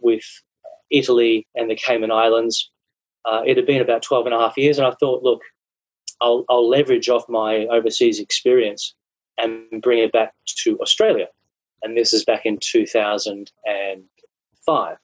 with 0.00 0.24
Italy 0.90 1.46
and 1.54 1.70
the 1.70 1.76
Cayman 1.76 2.12
Islands, 2.12 2.70
it 3.26 3.56
had 3.56 3.66
been 3.66 3.82
about 3.82 4.02
12 4.02 4.26
and 4.26 4.34
a 4.34 4.38
half 4.38 4.56
years. 4.56 4.78
And 4.78 4.86
I 4.86 4.92
thought, 5.00 5.22
look, 5.22 5.42
I'll, 6.20 6.44
I'll 6.48 6.68
leverage 6.68 7.08
off 7.08 7.28
my 7.28 7.66
overseas 7.66 8.20
experience 8.20 8.94
and 9.38 9.82
bring 9.82 9.98
it 9.98 10.12
back 10.12 10.32
to 10.62 10.78
Australia. 10.80 11.26
And 11.82 11.96
this 11.96 12.12
is 12.12 12.24
back 12.24 12.46
in 12.46 12.58
2005. 12.60 14.96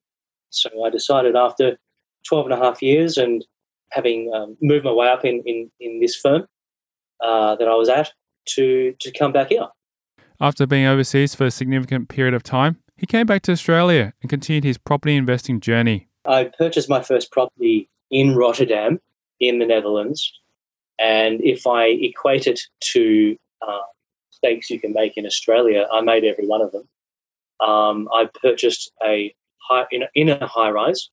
So 0.51 0.85
I 0.85 0.91
decided 0.91 1.35
after 1.37 1.79
12 2.27 2.47
and 2.47 2.55
a 2.55 2.65
half 2.65 2.83
years 2.83 3.17
and 3.19 3.45
having 3.91 4.31
um, 4.35 4.57
moved 4.61 4.85
my 4.85 4.93
way 4.93 5.09
up 5.09 5.25
in, 5.25 5.43
in, 5.47 5.71
in 5.81 6.01
this 6.01 6.17
firm 6.17 6.47
uh, 7.21 7.57
that 7.57 7.69
I 7.69 7.75
was 7.75 7.89
at 7.89 8.13
to, 8.51 8.95
to 9.01 9.13
come 9.13 9.33
back 9.33 9.49
here. 9.49 9.69
After 10.41 10.67
being 10.67 10.87
overseas 10.87 11.35
for 11.35 11.45
a 11.45 11.51
significant 11.51 12.09
period 12.09 12.35
of 12.35 12.43
time, 12.43 12.79
he 12.97 13.07
came 13.07 13.27
back 13.27 13.43
to 13.43 13.53
Australia 13.53 14.13
and 14.21 14.31
continued 14.31 14.65
his 14.65 14.79
property 14.79 15.17
investing 15.17 15.61
journey. 15.61 16.09
I 16.25 16.51
purchased 16.57 16.89
my 16.89 17.03
first 17.03 17.31
property 17.31 17.89
in 18.11 18.35
Rotterdam, 18.35 19.01
in 19.39 19.59
the 19.59 19.67
Netherlands. 19.67 20.33
And 20.99 21.41
if 21.43 21.67
I 21.67 21.87
equate 21.87 22.47
it 22.47 22.61
to 22.93 23.37
uh, 23.67 23.81
mistakes 24.31 24.71
you 24.71 24.81
can 24.81 24.93
make 24.93 25.17
in 25.17 25.27
Australia, 25.27 25.87
I 25.93 26.01
made 26.01 26.25
every 26.25 26.47
one 26.47 26.61
of 26.61 26.73
them. 26.73 26.89
Um, 27.61 28.09
I 28.13 28.29
purchased 28.43 28.91
a 29.05 29.35
high, 29.59 29.87
in, 29.91 30.05
in 30.15 30.29
a 30.29 30.47
high 30.47 30.71
rise. 30.71 31.11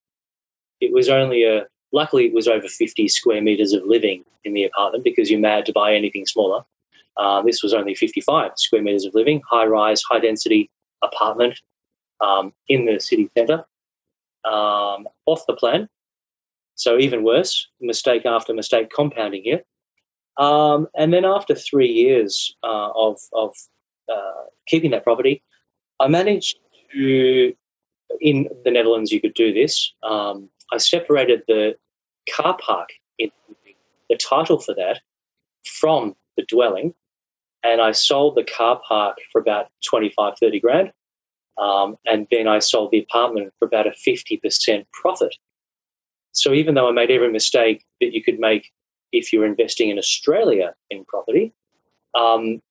It 0.80 0.94
was 0.94 1.10
only 1.10 1.44
a, 1.44 1.66
luckily, 1.92 2.26
it 2.26 2.34
was 2.34 2.48
over 2.48 2.68
50 2.68 3.08
square 3.08 3.42
meters 3.42 3.74
of 3.74 3.84
living 3.86 4.24
in 4.44 4.54
the 4.54 4.64
apartment 4.64 5.04
because 5.04 5.30
you're 5.30 5.40
mad 5.40 5.66
to 5.66 5.74
buy 5.74 5.94
anything 5.94 6.26
smaller. 6.26 6.64
Uh, 7.18 7.42
this 7.42 7.64
was 7.64 7.74
only 7.74 7.96
55 7.96 8.52
square 8.56 8.82
meters 8.82 9.06
of 9.06 9.16
living, 9.16 9.42
high 9.50 9.66
rise, 9.66 10.04
high 10.04 10.20
density 10.20 10.70
apartment 11.04 11.60
um, 12.22 12.54
in 12.68 12.86
the 12.86 13.00
city 13.00 13.30
centre, 13.36 13.66
um, 14.46 15.08
off 15.26 15.46
the 15.48 15.56
plan. 15.56 15.90
So 16.76 16.98
even 17.00 17.24
worse, 17.24 17.68
mistake 17.82 18.26
after 18.26 18.54
mistake 18.54 18.92
compounding 18.96 19.44
here. 19.44 19.62
Um, 20.38 20.88
and 20.96 21.12
then 21.12 21.26
after 21.26 21.56
three 21.56 21.88
years 21.88 22.56
uh, 22.64 22.92
of, 22.96 23.18
of 23.34 23.56
uh, 24.12 24.44
keeping 24.68 24.92
that 24.92 25.04
property, 25.04 25.42
I 26.00 26.08
managed 26.08 26.60
to, 26.94 27.54
in 28.22 28.48
the 28.64 28.70
Netherlands, 28.70 29.12
you 29.12 29.20
could 29.20 29.34
do 29.34 29.52
this. 29.52 29.92
Um, 30.04 30.50
I 30.72 30.78
separated 30.78 31.44
the 31.48 31.76
car 32.34 32.58
park, 32.60 32.90
in, 33.18 33.32
the 34.10 34.18
title 34.18 34.60
for 34.60 34.74
that, 34.76 35.02
from 35.66 36.16
the 36.36 36.44
dwelling, 36.44 36.94
and 37.64 37.82
I 37.82 37.92
sold 37.92 38.36
the 38.36 38.44
car 38.44 38.82
park 38.88 39.18
for 39.32 39.42
about 39.42 39.68
25, 39.90 40.36
30 40.40 40.60
grand. 40.60 40.92
Um, 41.58 41.98
and 42.06 42.28
then 42.32 42.48
I 42.48 42.60
sold 42.60 42.92
the 42.92 43.00
apartment 43.00 43.52
for 43.58 43.66
about 43.66 43.88
a 43.88 43.92
50% 44.08 44.86
profit. 44.94 45.36
So 46.32 46.54
even 46.54 46.76
though 46.76 46.88
I 46.88 46.92
made 46.92 47.10
every 47.10 47.32
mistake 47.32 47.84
that 48.00 48.14
you 48.14 48.24
could 48.24 48.40
make 48.40 48.72
if 49.12 49.34
you're 49.34 49.46
investing 49.46 49.90
in 49.90 49.98
Australia 49.98 50.76
in 50.92 51.04
property, 51.06 51.54
um, 52.14 52.62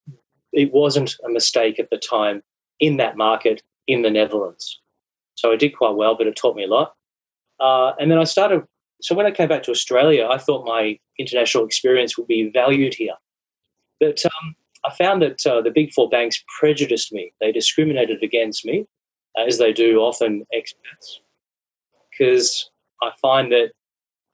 it 0.53 0.73
wasn't 0.73 1.17
a 1.25 1.29
mistake 1.29 1.79
at 1.79 1.91
the 1.91 1.99
time 1.99 2.43
in 2.79 2.97
that 2.99 3.17
market 3.17 3.62
in 3.87 4.03
the 4.03 4.11
Netherlands. 4.11 4.81
So 5.35 5.53
I 5.53 5.57
did 5.57 5.76
quite 5.76 5.95
well, 5.97 6.17
but 6.17 6.26
it 6.26 6.37
taught 6.37 6.57
me 6.57 6.65
a 6.65 6.69
lot. 6.69 6.95
Uh, 7.60 7.92
and 7.98 8.10
then 8.10 8.18
I 8.18 8.25
started. 8.25 8.62
So 9.02 9.14
when 9.14 9.26
I 9.26 9.30
came 9.30 9.48
back 9.48 9.62
to 9.64 9.70
Australia, 9.70 10.28
I 10.30 10.38
thought 10.38 10.66
my 10.66 10.98
international 11.18 11.64
experience 11.64 12.16
would 12.16 12.26
be 12.26 12.50
valued 12.50 12.94
here. 12.94 13.14
But 14.00 14.25
um, 14.25 14.56
I 14.84 14.94
found 14.94 15.22
that 15.22 15.46
uh, 15.46 15.60
the 15.62 15.70
big 15.70 15.92
four 15.92 16.08
banks 16.08 16.42
prejudiced 16.58 17.12
me. 17.12 17.32
They 17.40 17.52
discriminated 17.52 18.22
against 18.22 18.64
me, 18.64 18.86
as 19.36 19.58
they 19.58 19.72
do 19.72 19.98
often 19.98 20.44
expats, 20.54 21.20
because 22.10 22.70
I 23.02 23.10
find 23.20 23.52
that 23.52 23.72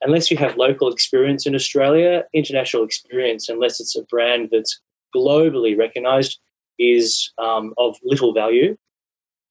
unless 0.02 0.30
you 0.30 0.36
have 0.36 0.56
local 0.56 0.92
experience 0.92 1.46
in 1.46 1.54
Australia, 1.54 2.24
international 2.32 2.84
experience, 2.84 3.48
unless 3.48 3.80
it's 3.80 3.96
a 3.96 4.02
brand 4.04 4.48
that's 4.52 4.80
globally 5.14 5.78
recognized, 5.78 6.40
is 6.78 7.32
um, 7.38 7.72
of 7.78 7.96
little 8.02 8.32
value. 8.32 8.76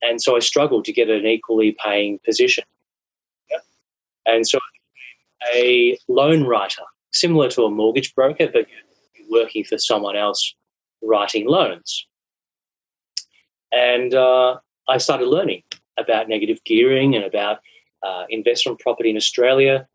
And 0.02 0.22
so 0.22 0.36
I 0.36 0.40
struggled 0.40 0.86
to 0.86 0.94
get 0.94 1.10
an 1.10 1.26
equally 1.26 1.76
paying 1.84 2.20
position. 2.26 2.64
And 4.26 4.48
so 4.48 4.60
a 5.54 5.98
loan 6.08 6.44
writer, 6.44 6.84
similar 7.12 7.50
to 7.52 7.64
a 7.64 7.72
mortgage 7.72 8.14
broker, 8.14 8.48
but 8.52 8.68
working 9.30 9.64
for 9.64 9.78
someone 9.78 10.16
else 10.16 10.56
writing 11.02 11.48
loans. 11.48 12.08
And 13.72 14.14
uh, 14.14 14.58
I 14.88 14.98
started 14.98 15.28
learning 15.28 15.64
about 15.98 16.30
negative 16.30 16.60
gearing 16.66 17.16
and 17.16 17.24
about 17.24 17.60
uh, 18.04 18.26
investment 18.30 18.80
property 18.80 19.10
in 19.10 19.18
Australia 19.18 19.88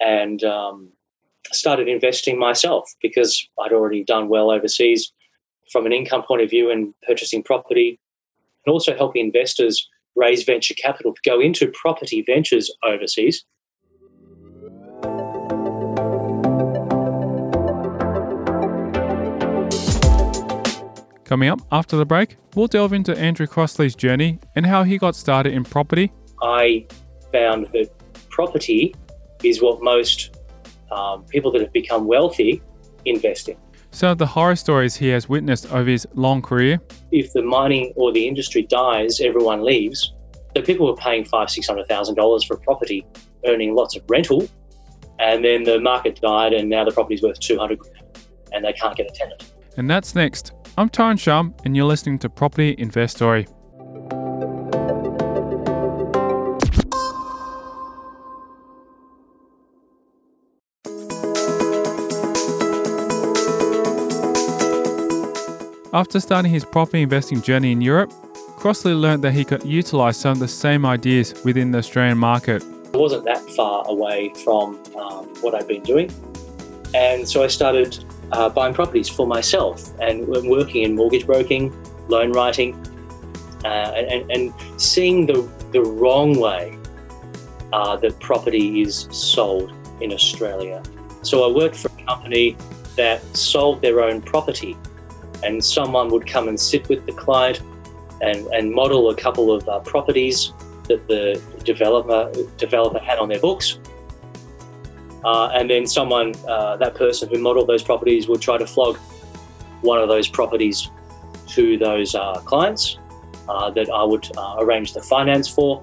and 0.00 0.42
um, 0.44 0.90
started 1.52 1.88
investing 1.88 2.38
myself 2.38 2.92
because 3.00 3.48
I'd 3.58 3.72
already 3.72 4.04
done 4.04 4.28
well 4.28 4.50
overseas 4.50 5.12
from 5.72 5.86
an 5.86 5.92
income 5.92 6.22
point 6.22 6.42
of 6.42 6.50
view 6.50 6.70
and 6.70 6.94
purchasing 7.06 7.42
property 7.42 7.98
and 8.64 8.72
also 8.72 8.96
helping 8.96 9.24
investors 9.24 9.88
raise 10.14 10.44
venture 10.44 10.74
capital 10.74 11.14
to 11.14 11.20
go 11.24 11.40
into 11.40 11.70
property 11.72 12.22
ventures 12.26 12.70
overseas 12.84 13.44
Coming 21.26 21.48
up 21.48 21.60
after 21.72 21.96
the 21.96 22.06
break, 22.06 22.36
we'll 22.54 22.68
delve 22.68 22.92
into 22.92 23.12
Andrew 23.18 23.48
Crossley's 23.48 23.96
journey 23.96 24.38
and 24.54 24.64
how 24.64 24.84
he 24.84 24.96
got 24.96 25.16
started 25.16 25.52
in 25.54 25.64
property. 25.64 26.12
I 26.40 26.86
found 27.32 27.66
that 27.72 27.90
property 28.30 28.94
is 29.42 29.60
what 29.60 29.82
most 29.82 30.38
um, 30.92 31.24
people 31.24 31.50
that 31.50 31.60
have 31.62 31.72
become 31.72 32.06
wealthy 32.06 32.62
invest 33.06 33.48
in. 33.48 33.56
Some 33.90 34.10
of 34.10 34.18
the 34.18 34.26
horror 34.26 34.54
stories 34.54 34.94
he 34.94 35.08
has 35.08 35.28
witnessed 35.28 35.72
over 35.72 35.90
his 35.90 36.06
long 36.14 36.42
career. 36.42 36.80
If 37.10 37.32
the 37.32 37.42
mining 37.42 37.92
or 37.96 38.12
the 38.12 38.28
industry 38.28 38.62
dies, 38.62 39.20
everyone 39.20 39.64
leaves. 39.64 40.14
So 40.54 40.62
people 40.62 40.86
were 40.86 40.94
paying 40.94 41.24
five, 41.24 41.50
six 41.50 41.66
hundred 41.66 41.88
thousand 41.88 42.14
dollars 42.14 42.44
for 42.44 42.56
property, 42.56 43.04
earning 43.44 43.74
lots 43.74 43.96
of 43.96 44.04
rental, 44.08 44.48
and 45.18 45.44
then 45.44 45.64
the 45.64 45.80
market 45.80 46.20
died, 46.20 46.52
and 46.52 46.70
now 46.70 46.84
the 46.84 46.92
property's 46.92 47.22
worth 47.22 47.40
two 47.40 47.58
hundred, 47.58 47.80
and 48.52 48.64
they 48.64 48.72
can't 48.74 48.96
get 48.96 49.10
a 49.10 49.12
tenant. 49.12 49.52
And 49.76 49.90
that's 49.90 50.14
next 50.14 50.52
I'm 50.78 50.90
Tyrone 50.90 51.16
Shum, 51.16 51.54
and 51.64 51.74
you're 51.74 51.86
listening 51.86 52.18
to 52.18 52.28
Property 52.28 52.74
Investory. 52.76 53.46
After 65.94 66.20
starting 66.20 66.50
his 66.50 66.66
property 66.66 67.00
investing 67.00 67.40
journey 67.40 67.72
in 67.72 67.80
Europe, 67.80 68.12
Crossley 68.58 68.92
learned 68.92 69.24
that 69.24 69.32
he 69.32 69.46
could 69.46 69.64
utilize 69.64 70.18
some 70.18 70.32
of 70.32 70.40
the 70.40 70.48
same 70.48 70.84
ideas 70.84 71.42
within 71.42 71.70
the 71.70 71.78
Australian 71.78 72.18
market. 72.18 72.62
I 72.92 72.98
wasn't 72.98 73.24
that 73.24 73.40
far 73.52 73.82
away 73.88 74.30
from 74.44 74.78
um, 74.94 75.24
what 75.40 75.54
I'd 75.54 75.66
been 75.66 75.84
doing, 75.84 76.12
and 76.94 77.26
so 77.26 77.42
I 77.42 77.46
started 77.46 78.04
uh, 78.32 78.48
buying 78.48 78.74
properties 78.74 79.08
for 79.08 79.26
myself 79.26 79.92
and 80.00 80.26
working 80.26 80.82
in 80.82 80.94
mortgage 80.94 81.26
broking, 81.26 81.74
loan 82.08 82.32
writing, 82.32 82.74
uh, 83.64 83.68
and, 83.68 84.30
and, 84.30 84.54
seeing 84.80 85.26
the, 85.26 85.48
the 85.72 85.80
wrong 85.80 86.38
way 86.38 86.76
uh, 87.72 87.96
that 87.96 88.18
property 88.20 88.82
is 88.82 89.08
sold 89.10 89.72
in 90.00 90.12
Australia. 90.12 90.82
So 91.22 91.50
I 91.50 91.54
worked 91.54 91.76
for 91.76 91.90
a 91.98 92.04
company 92.04 92.56
that 92.96 93.22
sold 93.36 93.82
their 93.82 94.00
own 94.00 94.22
property, 94.22 94.76
and 95.42 95.64
someone 95.64 96.08
would 96.10 96.26
come 96.26 96.48
and 96.48 96.58
sit 96.58 96.88
with 96.88 97.06
the 97.06 97.12
client 97.12 97.60
and, 98.20 98.46
and 98.48 98.72
model 98.72 99.10
a 99.10 99.16
couple 99.16 99.50
of 99.50 99.68
uh, 99.68 99.80
properties 99.80 100.52
that 100.88 101.06
the 101.08 101.42
developer 101.64 102.32
developer 102.56 102.98
had 102.98 103.18
on 103.18 103.28
their 103.28 103.40
books 103.40 103.78
uh, 105.26 105.50
and 105.54 105.68
then 105.68 105.86
someone, 105.88 106.32
uh, 106.46 106.76
that 106.76 106.94
person 106.94 107.28
who 107.28 107.38
modeled 107.38 107.68
those 107.68 107.82
properties, 107.82 108.28
would 108.28 108.40
try 108.40 108.56
to 108.56 108.66
flog 108.66 108.96
one 109.80 109.98
of 110.00 110.08
those 110.08 110.28
properties 110.28 110.88
to 111.48 111.76
those 111.76 112.14
uh, 112.14 112.34
clients 112.44 112.98
uh, 113.48 113.68
that 113.70 113.90
I 113.90 114.04
would 114.04 114.24
uh, 114.36 114.56
arrange 114.60 114.92
the 114.92 115.02
finance 115.02 115.48
for. 115.48 115.82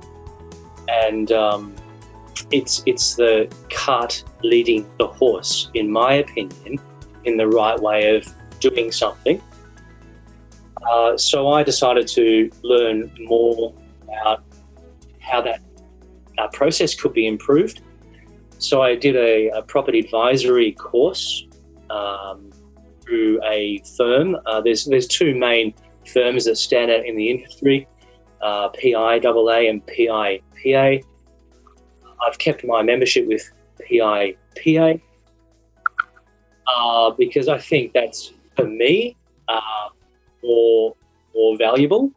And 0.87 1.33
um, 1.33 1.75
it's 2.51 2.83
it's 2.85 3.15
the 3.15 3.53
cart 3.69 4.23
leading 4.43 4.87
the 4.97 5.07
horse, 5.07 5.69
in 5.73 5.91
my 5.91 6.13
opinion, 6.25 6.79
in 7.25 7.35
the 7.35 7.47
right 7.47 7.77
way 7.77 8.15
of 8.15 8.33
doing 8.61 8.93
something. 8.93 9.41
Uh, 10.89 11.17
so 11.17 11.49
I 11.49 11.63
decided 11.63 12.07
to 12.09 12.49
learn 12.61 13.11
more 13.19 13.73
about 14.03 14.43
how 15.19 15.41
that 15.41 15.59
process 16.53 16.95
could 16.95 17.13
be 17.13 17.27
improved 17.27 17.81
so 18.63 18.81
I 18.81 18.95
did 18.95 19.17
a, 19.17 19.49
a 19.49 19.61
property 19.61 19.99
advisory 19.99 20.71
course 20.71 21.45
um, 21.89 22.49
through 23.01 23.41
a 23.43 23.81
firm. 23.97 24.37
Uh, 24.45 24.61
there's 24.61 24.85
there's 24.85 25.05
two 25.05 25.35
main 25.35 25.73
firms 26.07 26.45
that 26.45 26.57
stand 26.57 26.89
out 26.89 27.05
in 27.05 27.17
the 27.17 27.29
industry, 27.29 27.87
uh, 28.41 28.69
PIAA 28.69 29.69
and 29.69 29.85
PIPA. 29.85 31.03
I've 32.25 32.37
kept 32.37 32.63
my 32.63 32.81
membership 32.81 33.27
with 33.27 33.51
PIPA 33.81 35.01
uh, 36.67 37.11
because 37.11 37.49
I 37.49 37.57
think 37.57 37.91
that's 37.91 38.31
for 38.55 38.65
me 38.65 39.17
uh, 39.49 39.89
more 40.41 40.95
more 41.35 41.57
valuable 41.57 42.11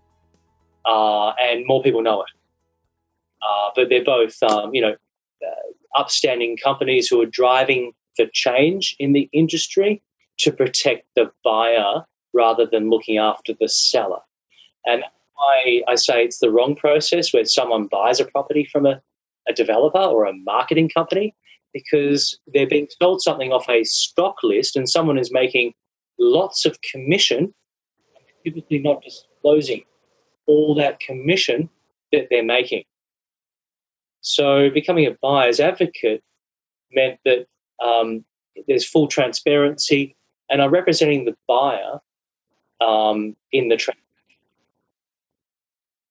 uh, 0.85 1.31
and 1.31 1.67
more 1.67 1.83
people 1.83 2.03
know 2.03 2.23
it. 2.23 2.31
Uh, 3.43 3.71
but 3.75 3.89
they're 3.89 4.05
both, 4.05 4.41
um, 4.45 4.73
you 4.75 4.81
know, 4.81 4.97
upstanding 5.97 6.57
companies 6.63 7.09
who 7.09 7.21
are 7.21 7.27
driving 7.27 7.93
for 8.17 8.27
change 8.33 8.97
in 8.99 9.13
the 9.13 9.29
industry 9.33 10.03
to 10.39 10.53
protect 10.53 11.07
the 11.17 11.31
buyer 11.45 12.05
rather 12.33 12.67
than 12.67 12.91
looking 12.91 13.19
after 13.19 13.55
the 13.59 13.69
seller. 13.69 14.21
And 14.85 15.05
I, 15.39 15.83
I 15.89 15.95
say 15.97 16.25
it's 16.25 16.39
the 16.39 16.51
wrong 16.51 16.77
process 16.77 17.33
where 17.33 17.45
someone 17.45 17.87
buys 17.87 18.21
a 18.21 18.27
property 18.27 18.69
from 18.71 18.87
a, 18.87 19.01
a 19.49 19.53
developer 19.53 19.99
or 19.99 20.25
a 20.25 20.33
marketing 20.33 20.89
company. 20.89 21.35
because 21.77 22.39
they're 22.55 22.67
being 22.67 22.89
sold 23.03 23.21
something 23.21 23.53
off 23.53 23.69
a 23.69 23.85
stock 23.85 24.37
list 24.43 24.77
and 24.77 24.89
someone 24.89 25.19
is 25.19 25.31
making 25.31 25.75
lots 26.19 26.65
of 26.65 26.79
commission, 26.81 27.53
typically 28.43 28.79
not 28.79 29.03
disclosing 29.03 29.83
all 30.47 30.75
that 30.75 30.99
commission 31.01 31.69
that 32.13 32.29
they're 32.31 32.43
making. 32.45 32.85
So 34.21 34.71
becoming 34.71 35.07
a 35.07 35.17
buyer's 35.23 35.61
advocate 35.61 36.23
meant 36.93 37.21
that 37.25 37.47
um, 37.83 38.25
there's 38.67 38.85
full 38.85 39.07
transparency, 39.07 40.17
and 40.51 40.63
I'm 40.63 40.71
representing 40.71 41.25
the 41.25 41.37
buyer 41.47 42.01
um, 42.81 43.37
in 43.53 43.69
the 43.69 43.77
transaction. 43.77 44.03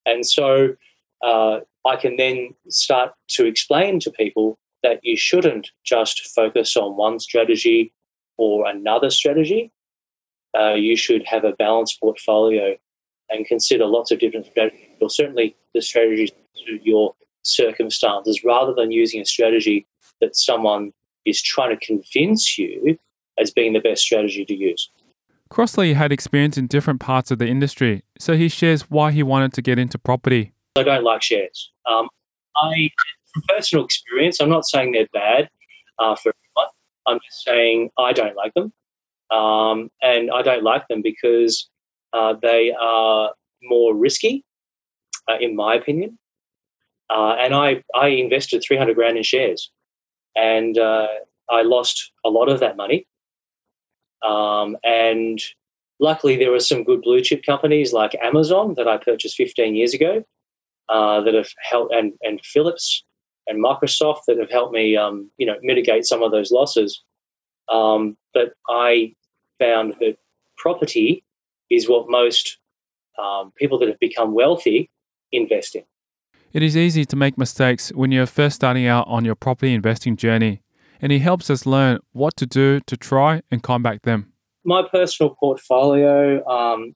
And 0.05 0.25
so 0.25 0.75
uh, 1.23 1.59
I 1.85 1.95
can 1.95 2.17
then 2.17 2.53
start 2.69 3.13
to 3.29 3.45
explain 3.45 3.99
to 4.01 4.11
people 4.11 4.57
that 4.83 4.99
you 5.03 5.17
shouldn't 5.17 5.71
just 5.83 6.27
focus 6.35 6.77
on 6.77 6.95
one 6.95 7.19
strategy 7.19 7.91
or 8.37 8.67
another 8.67 9.09
strategy. 9.09 9.71
Uh, 10.57 10.73
you 10.73 10.95
should 10.95 11.25
have 11.25 11.43
a 11.43 11.53
balanced 11.53 11.99
portfolio 11.99 12.75
and 13.29 13.47
consider 13.47 13.85
lots 13.85 14.11
of 14.11 14.19
different 14.19 14.45
strategies, 14.45 14.87
or 15.01 15.09
certainly 15.09 15.55
the 15.73 15.81
strategies 15.81 16.31
to 16.65 16.79
your 16.83 17.15
circumstances, 17.45 18.43
rather 18.43 18.73
than 18.73 18.91
using 18.91 19.21
a 19.21 19.25
strategy 19.25 19.87
that 20.21 20.35
someone 20.35 20.91
is 21.25 21.41
trying 21.41 21.77
to 21.77 21.85
convince 21.85 22.57
you 22.57 22.97
as 23.37 23.51
being 23.51 23.73
the 23.73 23.79
best 23.79 24.03
strategy 24.03 24.45
to 24.45 24.55
use. 24.55 24.89
Crossley 25.49 25.93
had 25.93 26.11
experience 26.11 26.57
in 26.57 26.67
different 26.67 26.99
parts 26.99 27.31
of 27.31 27.39
the 27.39 27.47
industry, 27.47 28.03
so 28.17 28.35
he 28.35 28.49
shares 28.49 28.89
why 28.89 29.11
he 29.11 29.23
wanted 29.23 29.53
to 29.53 29.61
get 29.61 29.77
into 29.77 29.97
property. 29.97 30.53
I 30.75 30.83
don't 30.83 31.03
like 31.03 31.21
shares. 31.21 31.71
Um, 31.89 32.09
I, 32.57 32.89
from 33.31 33.43
personal 33.47 33.85
experience, 33.85 34.39
I'm 34.39 34.49
not 34.49 34.65
saying 34.65 34.93
they're 34.93 35.07
bad 35.13 35.49
uh, 35.99 36.15
for 36.15 36.33
everyone. 36.33 36.71
I'm 37.07 37.19
just 37.23 37.43
saying 37.43 37.91
I 37.97 38.13
don't 38.13 38.35
like 38.35 38.53
them. 38.55 38.73
Um, 39.31 39.89
and 40.01 40.31
I 40.31 40.41
don't 40.41 40.63
like 40.63 40.87
them 40.87 41.01
because 41.01 41.69
uh, 42.13 42.33
they 42.41 42.73
are 42.79 43.31
more 43.63 43.95
risky, 43.95 44.43
uh, 45.29 45.37
in 45.39 45.55
my 45.55 45.75
opinion. 45.75 46.17
Uh, 47.09 47.35
and 47.39 47.53
I, 47.53 47.83
I 47.93 48.07
invested 48.07 48.63
300 48.65 48.95
grand 48.95 49.17
in 49.17 49.23
shares 49.23 49.71
and 50.35 50.77
uh, 50.77 51.07
I 51.49 51.61
lost 51.61 52.11
a 52.25 52.29
lot 52.29 52.49
of 52.49 52.59
that 52.59 52.77
money. 52.77 53.07
Um, 54.25 54.77
and 54.83 55.39
luckily, 55.99 56.35
there 56.35 56.51
were 56.51 56.59
some 56.59 56.83
good 56.83 57.01
blue 57.01 57.21
chip 57.21 57.43
companies 57.45 57.93
like 57.93 58.15
Amazon 58.21 58.73
that 58.75 58.87
I 58.87 58.97
purchased 58.97 59.35
15 59.37 59.75
years 59.75 59.93
ago 59.93 60.23
uh, 60.89 61.21
that 61.21 61.33
have 61.33 61.49
helped, 61.61 61.93
and, 61.93 62.13
and 62.21 62.41
Philips 62.43 63.03
and 63.47 63.63
Microsoft 63.63 64.21
that 64.27 64.39
have 64.39 64.49
helped 64.49 64.73
me, 64.73 64.97
um, 64.97 65.29
you 65.37 65.45
know, 65.45 65.55
mitigate 65.61 66.05
some 66.05 66.23
of 66.23 66.31
those 66.31 66.51
losses. 66.51 67.03
Um, 67.69 68.17
but 68.33 68.53
I 68.67 69.13
found 69.59 69.95
that 69.99 70.17
property 70.57 71.23
is 71.69 71.87
what 71.87 72.09
most 72.09 72.57
um, 73.21 73.51
people 73.55 73.79
that 73.79 73.87
have 73.87 73.99
become 73.99 74.33
wealthy 74.33 74.89
invest 75.31 75.75
in. 75.75 75.83
It 76.55 76.63
is 76.63 76.77
easy 76.77 77.03
to 77.07 77.17
make 77.17 77.37
mistakes 77.37 77.89
when 77.89 78.13
you're 78.13 78.25
first 78.25 78.55
starting 78.55 78.87
out 78.87 79.05
on 79.09 79.25
your 79.25 79.35
property 79.35 79.73
investing 79.73 80.15
journey, 80.15 80.61
and 81.01 81.11
he 81.11 81.19
helps 81.19 81.49
us 81.49 81.65
learn 81.65 81.99
what 82.13 82.37
to 82.37 82.45
do 82.45 82.79
to 82.79 82.95
try 82.95 83.41
and 83.51 83.61
combat 83.61 84.03
them. 84.03 84.31
My 84.63 84.81
personal 84.89 85.35
portfolio, 85.35 86.47
um, 86.47 86.95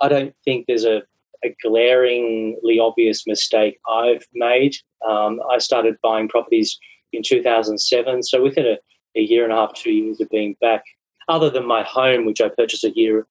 I 0.00 0.08
don't 0.08 0.34
think 0.44 0.64
there's 0.66 0.84
a, 0.84 1.02
a, 1.44 1.54
glaringly 1.62 2.80
obvious 2.80 3.28
mistake 3.28 3.78
I've 3.88 4.24
made. 4.34 4.74
Um, 5.08 5.40
I 5.52 5.58
started 5.58 5.94
buying 6.02 6.28
properties 6.28 6.76
in 7.12 7.22
2007, 7.24 8.24
so 8.24 8.42
within 8.42 8.66
a, 8.66 8.78
a, 9.14 9.20
year 9.20 9.44
and 9.44 9.52
a 9.52 9.56
half, 9.56 9.74
two 9.74 9.92
years 9.92 10.20
of 10.20 10.28
being 10.30 10.56
back, 10.60 10.82
other 11.28 11.48
than 11.48 11.64
my 11.64 11.84
home, 11.84 12.26
which 12.26 12.40
I 12.40 12.48
purchased 12.48 12.82
a 12.82 12.90
year 12.96 13.24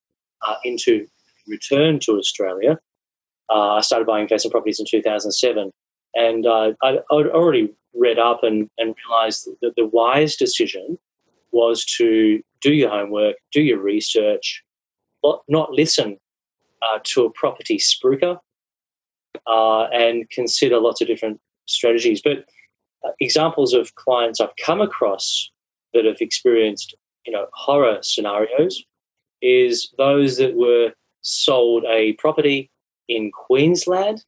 uh, 0.47 0.55
into 0.63 1.05
return 1.49 1.99
to 2.03 2.13
Australia, 2.13 2.79
I 3.49 3.81
started 3.81 4.05
buying 4.05 4.23
investment 4.23 4.51
properties 4.51 4.79
in 4.79 4.85
2007. 4.89 5.71
And 6.15 6.47
uh, 6.47 6.73
I, 6.81 6.99
would 7.11 7.29
already 7.29 7.73
read 7.93 8.17
up 8.17 8.43
and, 8.43 8.69
and 8.77 8.95
realized 9.07 9.49
that 9.61 9.73
the 9.75 9.85
wise 9.85 10.35
decision 10.35 10.97
was 11.51 11.85
to 11.85 12.41
do 12.61 12.73
your 12.73 12.89
homework, 12.89 13.35
do 13.51 13.61
your 13.61 13.79
research, 13.79 14.63
but 15.21 15.41
not 15.47 15.71
listen 15.71 16.17
uh, 16.81 16.99
to 17.03 17.25
a 17.25 17.31
property 17.31 17.77
spruiker, 17.77 18.37
uh, 19.47 19.83
and 19.85 20.29
consider 20.29 20.79
lots 20.79 21.01
of 21.01 21.07
different 21.07 21.39
strategies. 21.65 22.21
But 22.21 22.45
uh, 23.05 23.11
examples 23.19 23.73
of 23.73 23.95
clients 23.95 24.39
I've 24.39 24.55
come 24.63 24.81
across 24.81 25.49
that 25.93 26.05
have 26.05 26.21
experienced, 26.21 26.95
you 27.25 27.33
know, 27.33 27.47
horror 27.53 27.99
scenarios 28.01 28.83
is 29.41 29.93
those 29.97 30.37
that 30.37 30.55
were 30.55 30.91
sold 31.21 31.85
a 31.89 32.13
property 32.13 32.69
in 33.07 33.31
Queensland. 33.31 34.23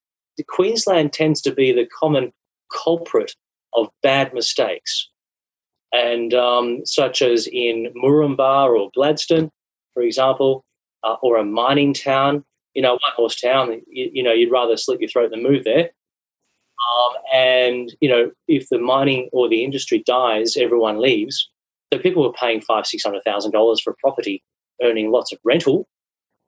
Queensland 0.48 1.14
tends 1.14 1.42
to 1.42 1.52
be 1.52 1.72
the 1.72 1.88
common 2.00 2.32
culprit 2.72 3.34
of 3.74 3.90
bad 4.04 4.34
mistakes, 4.34 5.10
and 5.92 6.34
um, 6.34 6.86
such 6.86 7.22
as 7.22 7.48
in 7.52 7.92
Moranbah 7.96 8.70
or 8.70 8.92
Gladstone, 8.94 9.50
for 9.94 10.04
example, 10.04 10.64
uh, 11.04 11.16
or 11.22 11.38
a 11.38 11.46
mining 11.46 11.94
town. 11.94 12.44
You 12.74 12.84
know, 12.84 12.94
one 12.94 13.14
horse 13.16 13.40
town. 13.40 13.82
You, 13.88 14.12
you, 14.14 14.24
know, 14.24 14.34
you'd 14.34 14.52
rather 14.52 14.78
slit 14.78 15.02
your 15.02 15.10
throat 15.10 15.32
than 15.32 15.42
move 15.42 15.64
there. 15.64 15.90
Um, 16.88 17.14
and 17.34 17.96
you 18.02 18.10
know, 18.10 18.32
if 18.48 18.70
the 18.70 18.78
mining 18.78 19.30
or 19.34 19.50
the 19.50 19.64
industry 19.64 20.04
dies, 20.06 20.56
everyone 20.58 21.02
leaves. 21.02 21.50
So 21.92 22.00
people 22.00 22.24
were 22.24 22.34
paying 22.34 22.62
five, 22.62 22.86
six 22.86 23.04
hundred 23.04 23.24
thousand 23.24 23.52
dollars 23.52 23.82
for 23.82 23.96
property, 24.00 24.44
earning 24.84 25.12
lots 25.12 25.32
of 25.32 25.40
rental, 25.44 25.88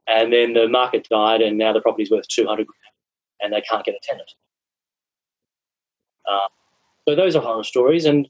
and 0.09 0.33
then 0.33 0.53
the 0.53 0.67
market 0.67 1.07
died, 1.09 1.41
and 1.41 1.57
now 1.57 1.71
the 1.71 1.81
property's 1.81 2.09
worth 2.09 2.27
200 2.27 2.65
grand, 2.65 2.93
and 3.41 3.53
they 3.53 3.61
can't 3.61 3.85
get 3.85 3.95
a 3.95 3.99
tenant. 4.01 4.31
Uh, 6.29 6.47
so 7.07 7.15
those 7.15 7.35
are 7.35 7.41
horror 7.41 7.63
stories, 7.63 8.05
and 8.05 8.27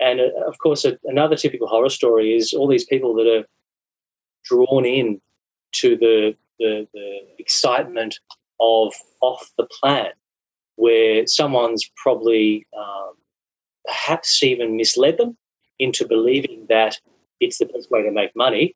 and 0.00 0.20
uh, 0.20 0.48
of 0.48 0.58
course 0.58 0.84
a, 0.84 0.98
another 1.04 1.36
typical 1.36 1.66
horror 1.66 1.90
story 1.90 2.34
is 2.34 2.52
all 2.52 2.68
these 2.68 2.84
people 2.84 3.14
that 3.14 3.26
are 3.26 3.44
drawn 4.44 4.84
in 4.84 5.20
to 5.72 5.96
the, 5.96 6.36
the, 6.58 6.86
the 6.94 7.18
excitement 7.38 8.18
of 8.60 8.94
off 9.20 9.50
the 9.58 9.66
plan, 9.80 10.10
where 10.76 11.26
someone's 11.26 11.90
probably 11.96 12.66
um, 12.76 13.14
perhaps 13.84 14.42
even 14.42 14.76
misled 14.76 15.18
them 15.18 15.36
into 15.78 16.06
believing 16.06 16.66
that 16.68 16.98
it's 17.40 17.58
the 17.58 17.66
best 17.66 17.90
way 17.90 18.02
to 18.02 18.10
make 18.10 18.34
money 18.34 18.74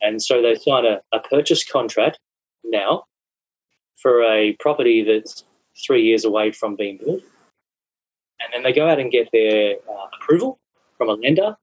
and 0.00 0.22
so 0.22 0.42
they 0.42 0.54
sign 0.54 0.84
a, 0.84 1.00
a 1.12 1.20
purchase 1.20 1.64
contract 1.64 2.18
now 2.64 3.04
for 3.96 4.22
a 4.22 4.56
property 4.60 5.02
that's 5.02 5.44
three 5.84 6.02
years 6.02 6.24
away 6.24 6.52
from 6.52 6.76
being 6.76 6.98
built. 6.98 7.22
And 8.40 8.52
then 8.52 8.62
they 8.62 8.72
go 8.72 8.88
out 8.88 9.00
and 9.00 9.10
get 9.10 9.28
their 9.32 9.76
uh, 9.88 10.06
approval 10.14 10.58
from 10.96 11.08
a 11.08 11.14
lender, 11.14 11.56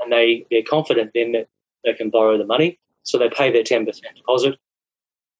and 0.00 0.12
they, 0.12 0.46
they're 0.50 0.62
confident 0.62 1.12
then 1.14 1.32
that 1.32 1.48
they 1.84 1.94
can 1.94 2.10
borrow 2.10 2.36
the 2.36 2.44
money. 2.44 2.78
So 3.02 3.18
they 3.18 3.30
pay 3.30 3.50
their 3.50 3.62
10% 3.62 3.86
deposit. 4.14 4.58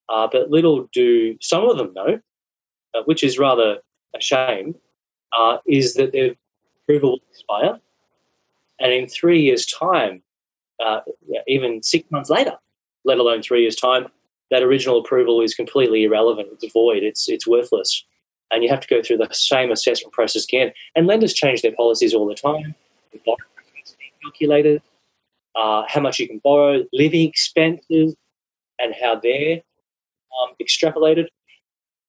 Uh, 0.09 0.27
but 0.31 0.51
little 0.51 0.89
do 0.93 1.37
some 1.41 1.69
of 1.69 1.77
them 1.77 1.93
know, 1.93 2.19
uh, 2.95 3.03
which 3.05 3.23
is 3.23 3.39
rather 3.39 3.79
a 4.17 4.21
shame, 4.21 4.75
uh, 5.39 5.59
is 5.67 5.95
that 5.95 6.13
their 6.13 6.35
approval 6.83 7.11
will 7.11 7.21
expire. 7.31 7.79
And 8.81 8.93
in 8.93 9.07
three 9.07 9.43
years' 9.43 9.67
time, 9.67 10.23
uh, 10.85 11.01
even 11.47 11.83
six 11.83 12.11
months 12.11 12.31
later, 12.31 12.53
let 13.05 13.19
alone 13.19 13.43
three 13.43 13.63
years' 13.63 13.77
time, 13.77 14.09
that 14.51 14.63
original 14.63 14.99
approval 14.99 15.41
is 15.41 15.55
completely 15.55 16.05
irrelevant. 16.05 16.49
It's 16.53 16.73
void. 16.73 17.03
It's 17.03 17.29
it's 17.29 17.47
worthless, 17.47 18.05
and 18.51 18.63
you 18.63 18.69
have 18.71 18.81
to 18.81 18.89
go 18.89 19.03
through 19.03 19.19
the 19.19 19.29
same 19.33 19.71
assessment 19.71 20.13
process 20.13 20.45
again. 20.45 20.73
And 20.95 21.07
lenders 21.07 21.35
change 21.35 21.63
their 21.63 21.73
policies 21.73 22.15
all 22.15 22.27
the 22.27 22.35
time. 22.35 22.75
Calculated, 24.23 24.83
uh, 25.55 25.85
how 25.89 26.01
much 26.01 26.19
you 26.19 26.27
can 26.27 26.41
borrow, 26.43 26.85
living 26.93 27.29
expenses, 27.29 28.15
and 28.79 28.95
how 29.01 29.19
they're 29.21 29.61
um, 30.41 30.55
extrapolated. 30.63 31.27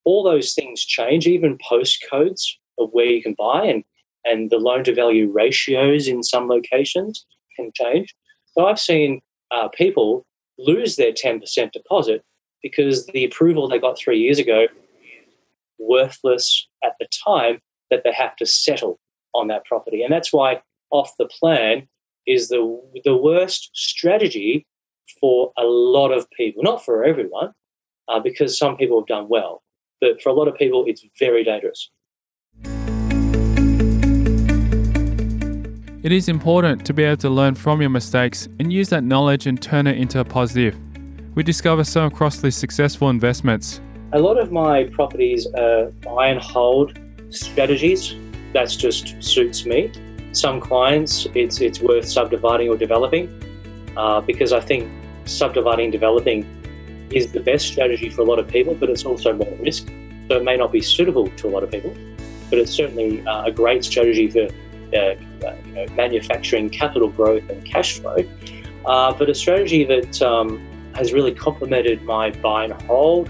All 0.04 0.22
those 0.22 0.54
things 0.54 0.84
change, 0.84 1.26
even 1.26 1.58
postcodes 1.58 2.42
of 2.78 2.88
where 2.92 3.06
you 3.06 3.22
can 3.22 3.34
buy, 3.38 3.64
and 3.64 3.84
and 4.24 4.50
the 4.50 4.58
loan 4.58 4.84
to 4.84 4.94
value 4.94 5.30
ratios 5.30 6.08
in 6.08 6.22
some 6.22 6.48
locations 6.48 7.26
can 7.56 7.70
change. 7.74 8.14
So 8.52 8.66
I've 8.66 8.80
seen 8.80 9.20
uh, 9.50 9.68
people 9.68 10.26
lose 10.58 10.96
their 10.96 11.12
10% 11.12 11.72
deposit 11.72 12.22
because 12.62 13.06
the 13.06 13.24
approval 13.24 13.68
they 13.68 13.78
got 13.78 13.98
three 13.98 14.18
years 14.18 14.38
ago 14.38 14.66
worthless 15.78 16.68
at 16.84 16.92
the 17.00 17.08
time 17.24 17.60
that 17.90 18.02
they 18.04 18.12
have 18.12 18.36
to 18.36 18.46
settle 18.46 19.00
on 19.34 19.48
that 19.48 19.64
property. 19.64 20.02
And 20.02 20.12
that's 20.12 20.32
why 20.32 20.60
off 20.90 21.12
the 21.18 21.26
plan 21.26 21.88
is 22.26 22.48
the, 22.48 22.80
the 23.04 23.16
worst 23.16 23.70
strategy 23.74 24.66
for 25.20 25.52
a 25.56 25.64
lot 25.64 26.12
of 26.12 26.30
people, 26.30 26.62
not 26.62 26.84
for 26.84 27.04
everyone, 27.04 27.52
uh, 28.08 28.20
because 28.20 28.58
some 28.58 28.76
people 28.76 29.00
have 29.00 29.06
done 29.06 29.28
well. 29.28 29.62
But 30.00 30.22
for 30.22 30.28
a 30.28 30.32
lot 30.32 30.48
of 30.48 30.54
people, 30.54 30.84
it's 30.86 31.04
very 31.18 31.44
dangerous. 31.44 31.90
It 36.02 36.12
is 36.12 36.30
important 36.30 36.86
to 36.86 36.94
be 36.94 37.04
able 37.04 37.18
to 37.18 37.28
learn 37.28 37.54
from 37.54 37.82
your 37.82 37.90
mistakes 37.90 38.48
and 38.58 38.72
use 38.72 38.88
that 38.88 39.04
knowledge 39.04 39.46
and 39.46 39.60
turn 39.60 39.86
it 39.86 39.98
into 39.98 40.18
a 40.18 40.24
positive. 40.24 40.74
We 41.34 41.42
discover 41.42 41.84
some 41.84 42.04
of 42.04 42.14
Crossley's 42.14 42.56
successful 42.56 43.10
investments. 43.10 43.82
A 44.14 44.18
lot 44.18 44.38
of 44.38 44.50
my 44.50 44.84
properties 44.84 45.46
are 45.58 45.90
buy 46.02 46.28
and 46.28 46.40
hold 46.40 46.98
strategies. 47.28 48.14
That 48.54 48.70
just 48.70 49.22
suits 49.22 49.66
me. 49.66 49.92
Some 50.32 50.58
clients, 50.58 51.26
it's 51.34 51.60
it's 51.60 51.82
worth 51.82 52.08
subdividing 52.08 52.70
or 52.70 52.78
developing 52.78 53.28
uh, 53.94 54.22
because 54.22 54.54
I 54.54 54.60
think 54.60 54.90
subdividing 55.26 55.84
and 55.84 55.92
developing 55.92 56.46
is 57.12 57.30
the 57.30 57.40
best 57.40 57.66
strategy 57.66 58.08
for 58.08 58.22
a 58.22 58.24
lot 58.24 58.38
of 58.38 58.48
people, 58.48 58.74
but 58.74 58.88
it's 58.88 59.04
also 59.04 59.34
more 59.34 59.54
risk. 59.60 59.86
So 60.28 60.38
it 60.38 60.44
may 60.44 60.56
not 60.56 60.72
be 60.72 60.80
suitable 60.80 61.28
to 61.28 61.46
a 61.46 61.50
lot 61.50 61.62
of 61.62 61.70
people, 61.70 61.94
but 62.48 62.58
it's 62.58 62.72
certainly 62.72 63.20
uh, 63.26 63.44
a 63.44 63.52
great 63.52 63.84
strategy 63.84 64.30
for 64.30 64.48
uh 64.96 65.14
you 65.66 65.72
know, 65.72 65.86
manufacturing 65.94 66.70
capital 66.70 67.08
growth 67.08 67.48
and 67.48 67.64
cash 67.64 67.98
flow. 67.98 68.24
Uh, 68.86 69.12
but 69.12 69.28
a 69.28 69.34
strategy 69.34 69.84
that 69.84 70.22
um, 70.22 70.58
has 70.94 71.12
really 71.12 71.32
complemented 71.32 72.02
my 72.02 72.30
buy 72.30 72.64
and 72.64 72.72
hold 72.82 73.28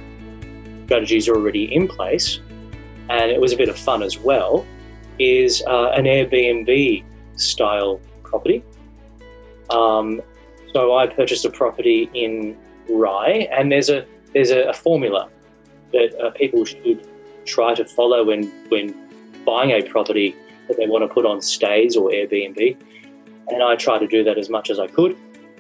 strategies 0.85 1.29
already 1.29 1.73
in 1.75 1.87
place, 1.89 2.41
and 3.09 3.31
it 3.31 3.41
was 3.41 3.53
a 3.53 3.57
bit 3.57 3.69
of 3.69 3.79
fun 3.79 4.03
as 4.03 4.19
well, 4.19 4.67
is 5.19 5.63
uh, 5.67 5.91
an 5.91 6.05
Airbnb 6.05 7.05
style 7.37 8.01
property. 8.23 8.65
Um, 9.71 10.21
so 10.73 10.97
I 10.97 11.07
purchased 11.07 11.45
a 11.45 11.51
property 11.51 12.11
in 12.15 12.57
Rye, 12.89 13.49
and 13.53 13.71
there's 13.71 13.91
a 13.91 14.07
there's 14.33 14.51
a, 14.51 14.69
a 14.69 14.73
formula 14.73 15.29
that 15.93 16.15
uh, 16.21 16.31
people 16.31 16.65
should 16.65 17.07
try 17.45 17.75
to 17.75 17.85
follow 17.85 18.25
when 18.25 18.45
when 18.69 18.95
buying 19.45 19.71
a 19.71 19.83
property 19.83 20.37
that 20.71 20.79
they 20.79 20.87
want 20.87 21.03
to 21.03 21.13
put 21.13 21.27
on 21.27 21.43
stays 21.43 21.97
or 21.97 22.11
Airbnb. 22.11 22.77
And 23.49 23.63
I 23.63 23.75
try 23.75 23.99
to 23.99 24.07
do 24.07 24.23
that 24.25 24.39
as 24.39 24.49
much 24.49 24.71
as 24.71 24.79
I 24.79 24.87
could 24.87 25.17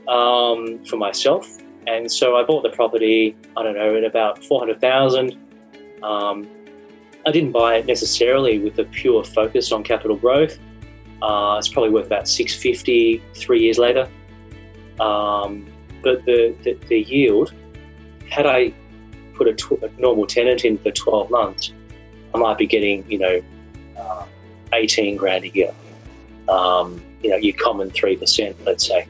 um, 0.06 0.82
for 0.84 0.96
myself. 0.96 1.58
And 1.86 2.10
so 2.10 2.36
I 2.36 2.44
bought 2.44 2.62
the 2.62 2.70
property, 2.70 3.36
I 3.56 3.64
don't 3.64 3.74
know, 3.74 3.96
at 3.96 4.04
about 4.04 4.44
400,000. 4.44 5.36
Um, 6.02 6.48
I 7.26 7.32
didn't 7.32 7.50
buy 7.50 7.76
it 7.76 7.86
necessarily 7.86 8.60
with 8.60 8.78
a 8.78 8.84
pure 8.84 9.24
focus 9.24 9.72
on 9.72 9.82
capital 9.82 10.16
growth. 10.16 10.58
Uh, 11.20 11.56
it's 11.58 11.68
probably 11.68 11.90
worth 11.90 12.06
about 12.06 12.28
650 12.28 13.22
three 13.34 13.60
years 13.60 13.78
later. 13.78 14.08
Um, 15.00 15.66
but 16.02 16.24
the, 16.24 16.54
the, 16.62 16.74
the, 16.88 17.00
yield, 17.00 17.52
had 18.30 18.46
I 18.46 18.72
put 19.34 19.48
a, 19.48 19.54
tw- 19.54 19.82
a, 19.82 19.90
normal 19.98 20.26
tenant 20.26 20.64
in 20.64 20.78
for 20.78 20.90
12 20.90 21.30
months, 21.30 21.72
I 22.34 22.38
might 22.38 22.56
be 22.56 22.66
getting, 22.66 23.10
you 23.10 23.18
know, 23.18 23.42
uh, 23.98 24.24
18 24.72 25.16
grand 25.16 25.44
a 25.44 25.48
year. 25.48 25.74
Um, 26.48 27.02
you 27.22 27.30
know, 27.30 27.36
your 27.36 27.54
common 27.56 27.90
3%, 27.90 28.54
let's 28.64 28.86
say. 28.86 29.06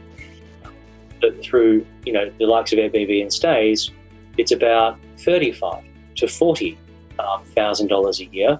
But 1.20 1.42
through, 1.42 1.86
you 2.04 2.12
know, 2.12 2.30
the 2.38 2.46
likes 2.46 2.72
of 2.72 2.78
Airbnb 2.78 3.22
and 3.22 3.32
stays, 3.32 3.90
it's 4.36 4.52
about 4.52 4.98
35 5.18 5.84
to 6.16 6.28
40 6.28 6.78
um, 7.18 7.44
thousand 7.44 7.88
dollars 7.88 8.20
a 8.20 8.26
year. 8.26 8.58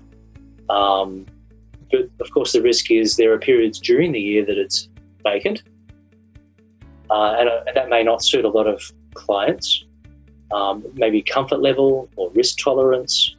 Um, 0.69 1.27
but 1.91 2.09
of 2.21 2.31
course, 2.33 2.53
the 2.53 2.63
risk 2.63 2.91
is 2.91 3.17
there 3.17 3.33
are 3.33 3.39
periods 3.39 3.79
during 3.79 4.13
the 4.13 4.21
year 4.21 4.45
that 4.45 4.57
it's 4.57 4.89
vacant, 5.23 5.63
uh, 7.11 7.37
and, 7.39 7.49
uh, 7.49 7.61
that 7.75 7.89
may 7.89 8.03
not 8.03 8.23
suit 8.23 8.45
a 8.45 8.49
lot 8.49 8.67
of 8.67 8.83
clients. 9.15 9.85
Um, 10.53 10.85
maybe 10.95 11.23
comfort 11.23 11.61
level 11.61 12.09
or 12.17 12.31
risk 12.31 12.59
tolerance, 12.59 13.37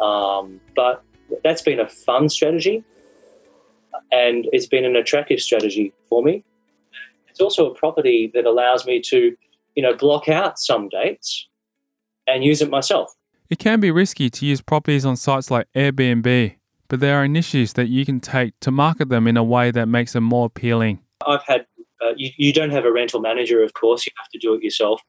um, 0.00 0.60
but 0.76 1.02
that's 1.42 1.62
been 1.62 1.80
a 1.80 1.88
fun 1.88 2.28
strategy, 2.28 2.84
and 4.10 4.46
it's 4.52 4.66
been 4.66 4.84
an 4.84 4.96
attractive 4.96 5.40
strategy 5.40 5.92
for 6.08 6.22
me. 6.22 6.44
It's 7.28 7.40
also 7.40 7.70
a 7.70 7.74
property 7.74 8.30
that 8.34 8.44
allows 8.44 8.86
me 8.86 9.00
to, 9.06 9.34
you 9.74 9.82
know, 9.82 9.94
block 9.94 10.28
out 10.28 10.58
some 10.58 10.88
dates 10.88 11.48
and 12.26 12.44
use 12.44 12.60
it 12.60 12.70
myself. 12.70 13.14
It 13.48 13.58
can 13.58 13.80
be 13.80 13.90
risky 13.90 14.30
to 14.30 14.46
use 14.46 14.60
properties 14.60 15.04
on 15.04 15.16
sites 15.16 15.50
like 15.50 15.66
Airbnb, 15.74 16.54
but 16.88 17.00
there 17.00 17.16
are 17.16 17.24
initiatives 17.24 17.74
that 17.74 17.88
you 17.88 18.04
can 18.04 18.20
take 18.20 18.58
to 18.60 18.70
market 18.70 19.08
them 19.08 19.26
in 19.26 19.36
a 19.36 19.44
way 19.44 19.70
that 19.70 19.86
makes 19.86 20.12
them 20.12 20.24
more 20.24 20.46
appealing. 20.46 21.00
I've 21.26 21.42
had, 21.46 21.66
uh, 22.04 22.12
you, 22.16 22.30
you, 22.36 22.52
don't 22.52 22.70
have 22.70 22.84
a 22.84 22.92
rental 22.92 23.20
manager, 23.20 23.62
of 23.62 23.74
course, 23.74 24.06
you 24.06 24.12
have 24.18 24.28
to 24.30 24.38
do 24.38 24.54
it 24.54 24.62
yourself. 24.62 25.02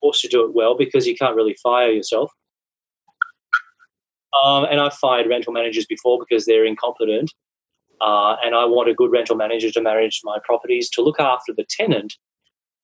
forced 0.00 0.22
to 0.22 0.28
do 0.28 0.44
it 0.44 0.54
well 0.54 0.76
because 0.76 1.06
you 1.06 1.14
can't 1.14 1.36
really 1.36 1.56
fire 1.62 1.90
yourself. 1.90 2.32
Um, 4.44 4.64
and 4.64 4.80
I've 4.80 4.94
fired 4.94 5.28
rental 5.28 5.52
managers 5.52 5.86
before 5.86 6.18
because 6.18 6.46
they're 6.46 6.64
incompetent. 6.64 7.32
Uh, 8.00 8.36
and 8.44 8.54
I 8.54 8.64
want 8.64 8.88
a 8.88 8.94
good 8.94 9.10
rental 9.10 9.36
manager 9.36 9.70
to 9.72 9.82
manage 9.82 10.20
my 10.24 10.38
properties 10.44 10.88
to 10.90 11.02
look 11.02 11.20
after 11.20 11.52
the 11.52 11.66
tenant 11.68 12.14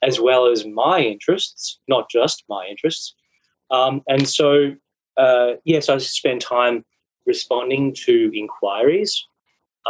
as 0.03 0.21
well 0.21 0.47
as 0.47 0.67
my 0.67 1.01
interests, 1.01 1.79
not 1.89 2.11
just 2.11 2.45
my 2.49 2.67
interests. 2.69 3.15
Um, 3.71 4.03
and 4.07 4.29
so, 4.29 4.75
uh, 5.17 5.53
yes, 5.65 5.89
I 5.89 5.99
spend 5.99 6.43
time 6.43 6.85
responding 7.25 7.95
to 8.05 8.31
inquiries. 8.35 9.25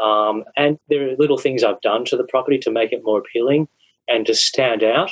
Um, 0.00 0.44
and 0.56 0.78
there 0.88 1.10
are 1.10 1.16
little 1.16 1.38
things 1.38 1.64
I've 1.64 1.80
done 1.80 2.04
to 2.06 2.16
the 2.16 2.24
property 2.24 2.58
to 2.58 2.70
make 2.70 2.92
it 2.92 3.02
more 3.02 3.18
appealing 3.18 3.68
and 4.08 4.26
to 4.26 4.34
stand 4.34 4.84
out 4.84 5.10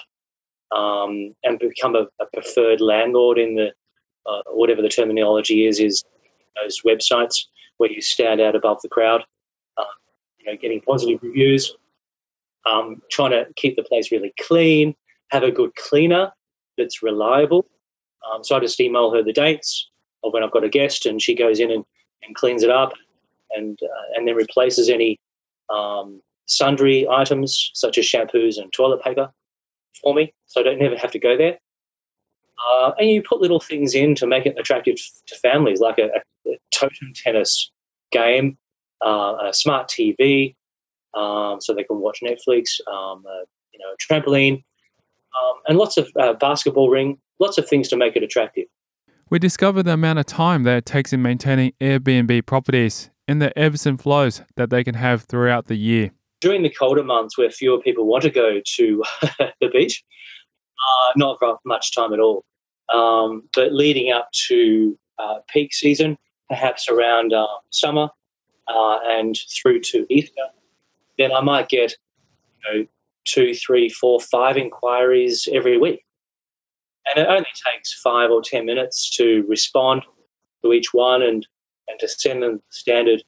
um, 0.74 1.30
and 1.42 1.58
become 1.58 1.96
a, 1.96 2.06
a, 2.20 2.26
preferred 2.32 2.80
landlord 2.80 3.38
in 3.38 3.54
the 3.54 3.72
uh, 4.26 4.42
whatever 4.50 4.82
the 4.82 4.88
terminology 4.88 5.66
is, 5.66 5.80
is 5.80 6.04
those 6.60 6.82
websites 6.82 7.46
where 7.76 7.90
you 7.90 8.00
stand 8.00 8.40
out 8.40 8.54
above 8.54 8.80
the 8.82 8.88
crowd. 8.88 9.24
Uh, 9.76 9.84
you 10.38 10.46
know, 10.46 10.56
getting 10.56 10.80
positive 10.80 11.18
reviews, 11.22 11.74
um, 12.66 13.02
trying 13.10 13.30
to 13.30 13.46
keep 13.56 13.76
the 13.76 13.82
place 13.82 14.12
really 14.12 14.32
clean, 14.40 14.94
have 15.30 15.42
a 15.42 15.50
good 15.50 15.74
cleaner 15.74 16.32
that's 16.76 17.02
reliable, 17.02 17.66
um, 18.32 18.42
so 18.42 18.56
I 18.56 18.60
just 18.60 18.80
email 18.80 19.12
her 19.12 19.22
the 19.22 19.32
dates 19.32 19.88
of 20.22 20.32
when 20.32 20.42
I've 20.42 20.50
got 20.50 20.64
a 20.64 20.68
guest, 20.68 21.06
and 21.06 21.20
she 21.20 21.34
goes 21.34 21.60
in 21.60 21.70
and, 21.70 21.84
and 22.22 22.34
cleans 22.34 22.62
it 22.62 22.70
up, 22.70 22.92
and 23.50 23.78
uh, 23.82 24.16
and 24.16 24.26
then 24.26 24.34
replaces 24.34 24.88
any 24.88 25.18
um, 25.70 26.22
sundry 26.46 27.06
items 27.08 27.70
such 27.74 27.98
as 27.98 28.04
shampoos 28.04 28.58
and 28.58 28.72
toilet 28.72 29.02
paper 29.02 29.30
for 30.00 30.14
me, 30.14 30.32
so 30.46 30.60
I 30.60 30.64
don't 30.64 30.78
never 30.78 30.96
have 30.96 31.12
to 31.12 31.18
go 31.18 31.36
there. 31.36 31.58
Uh, 32.70 32.92
and 32.98 33.10
you 33.10 33.22
put 33.22 33.40
little 33.40 33.60
things 33.60 33.94
in 33.94 34.14
to 34.14 34.26
make 34.26 34.46
it 34.46 34.56
attractive 34.58 34.96
to 35.26 35.36
families, 35.36 35.80
like 35.80 35.98
a, 35.98 36.08
a 36.50 36.56
totem 36.72 37.12
tennis 37.14 37.70
game, 38.10 38.56
uh, 39.04 39.34
a 39.48 39.52
smart 39.52 39.88
TV, 39.88 40.54
um, 41.14 41.60
so 41.60 41.74
they 41.74 41.84
can 41.84 42.00
watch 42.00 42.20
Netflix, 42.22 42.80
um, 42.90 43.22
uh, 43.26 43.44
you 43.72 43.78
know, 43.78 43.92
a 43.92 43.96
trampoline, 44.02 44.54
um, 44.54 45.60
and 45.68 45.78
lots 45.78 45.96
of 45.96 46.08
uh, 46.18 46.32
basketball 46.34 46.90
ring, 46.90 47.18
lots 47.38 47.58
of 47.58 47.68
things 47.68 47.88
to 47.88 47.96
make 47.96 48.16
it 48.16 48.22
attractive. 48.22 48.66
We 49.30 49.38
discover 49.38 49.82
the 49.82 49.92
amount 49.92 50.18
of 50.18 50.26
time 50.26 50.64
that 50.64 50.76
it 50.76 50.86
takes 50.86 51.12
in 51.12 51.22
maintaining 51.22 51.72
Airbnb 51.80 52.46
properties 52.46 53.10
and 53.26 53.40
the 53.40 53.56
ebbs 53.58 53.86
and 53.86 54.00
flows 54.00 54.42
that 54.56 54.70
they 54.70 54.84
can 54.84 54.94
have 54.94 55.22
throughout 55.22 55.66
the 55.66 55.76
year. 55.76 56.10
During 56.40 56.62
the 56.62 56.70
colder 56.70 57.02
months 57.02 57.38
where 57.38 57.50
fewer 57.50 57.80
people 57.80 58.06
want 58.06 58.22
to 58.24 58.30
go 58.30 58.60
to 58.62 59.04
the 59.60 59.68
beach, 59.72 60.04
uh, 60.78 61.12
not 61.16 61.38
much 61.64 61.94
time 61.94 62.12
at 62.12 62.20
all. 62.20 62.44
Um, 62.92 63.48
but 63.54 63.72
leading 63.72 64.12
up 64.12 64.30
to 64.48 64.98
uh, 65.18 65.36
peak 65.48 65.72
season, 65.72 66.18
perhaps 66.48 66.88
around 66.88 67.32
uh, 67.32 67.46
summer 67.70 68.08
uh, 68.68 68.98
and 69.04 69.36
through 69.56 69.80
to 69.80 70.06
Easter, 70.10 70.42
then 71.18 71.32
I 71.32 71.40
might 71.40 71.68
get 71.68 71.94
you 72.66 72.80
know, 72.80 72.86
two, 73.24 73.54
three, 73.54 73.88
four, 73.88 74.20
five 74.20 74.56
inquiries 74.56 75.48
every 75.52 75.78
week. 75.78 76.04
And 77.06 77.24
it 77.24 77.28
only 77.28 77.46
takes 77.66 77.92
five 77.92 78.30
or 78.30 78.42
10 78.42 78.64
minutes 78.64 79.10
to 79.16 79.44
respond 79.48 80.02
to 80.62 80.72
each 80.72 80.92
one 80.92 81.22
and, 81.22 81.46
and 81.88 81.98
to 82.00 82.08
send 82.08 82.42
them 82.42 82.62
standard, 82.70 83.22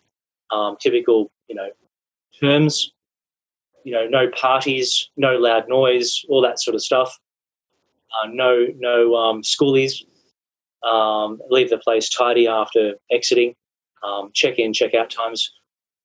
um, 0.51 0.77
typical, 0.81 1.31
you 1.49 1.55
know, 1.55 1.69
terms, 2.41 2.93
you 3.85 3.93
know, 3.93 4.07
no 4.07 4.29
parties, 4.31 5.11
no 5.17 5.37
loud 5.37 5.69
noise, 5.69 6.25
all 6.29 6.43
that 6.43 6.61
sort 6.61 6.75
of 6.75 6.83
stuff. 6.83 7.19
Uh, 8.13 8.29
no, 8.33 8.67
no 8.79 9.15
um, 9.15 9.43
schoolies. 9.43 10.03
Um, 10.83 11.41
leave 11.49 11.71
the 11.71 11.79
place 11.79 12.09
tidy 12.09 12.47
after 12.47 12.95
exiting. 13.11 13.55
Um, 14.03 14.31
check 14.35 14.59
in, 14.59 14.73
check 14.73 14.95
out 14.95 15.11
times, 15.11 15.51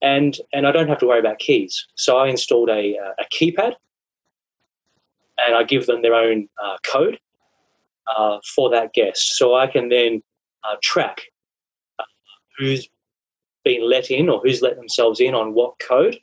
and 0.02 0.38
and 0.54 0.66
I 0.66 0.72
don't 0.72 0.88
have 0.88 0.98
to 1.00 1.08
worry 1.08 1.20
about 1.20 1.40
keys. 1.40 1.86
So 1.96 2.18
I 2.18 2.28
installed 2.30 2.70
a 2.70 2.96
a 2.96 3.26
keypad, 3.32 3.76
and 5.38 5.56
I 5.56 5.64
give 5.64 5.86
them 5.86 6.02
their 6.02 6.16
own 6.16 6.48
uh, 6.64 6.78
code, 6.86 7.20
uh, 8.16 8.40
for 8.56 8.70
that 8.72 8.94
guest. 8.94 9.38
So 9.38 9.56
I 9.56 9.68
can 9.68 9.90
then 9.90 10.22
uh, 10.64 10.78
track 10.82 11.22
uh, 12.00 12.04
who's 12.58 12.90
been 13.64 13.88
let 13.88 14.10
in 14.10 14.30
or 14.30 14.40
who's 14.40 14.62
let 14.62 14.78
themselves 14.78 15.20
in 15.20 15.36
on 15.36 15.54
what 15.54 15.80
code, 15.80 16.18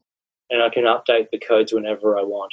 and 0.51 0.63
I 0.63 0.69
can 0.69 0.85
update 0.85 1.31
the 1.31 1.39
codes 1.39 1.73
whenever 1.73 2.19
I 2.19 2.23
want. 2.23 2.53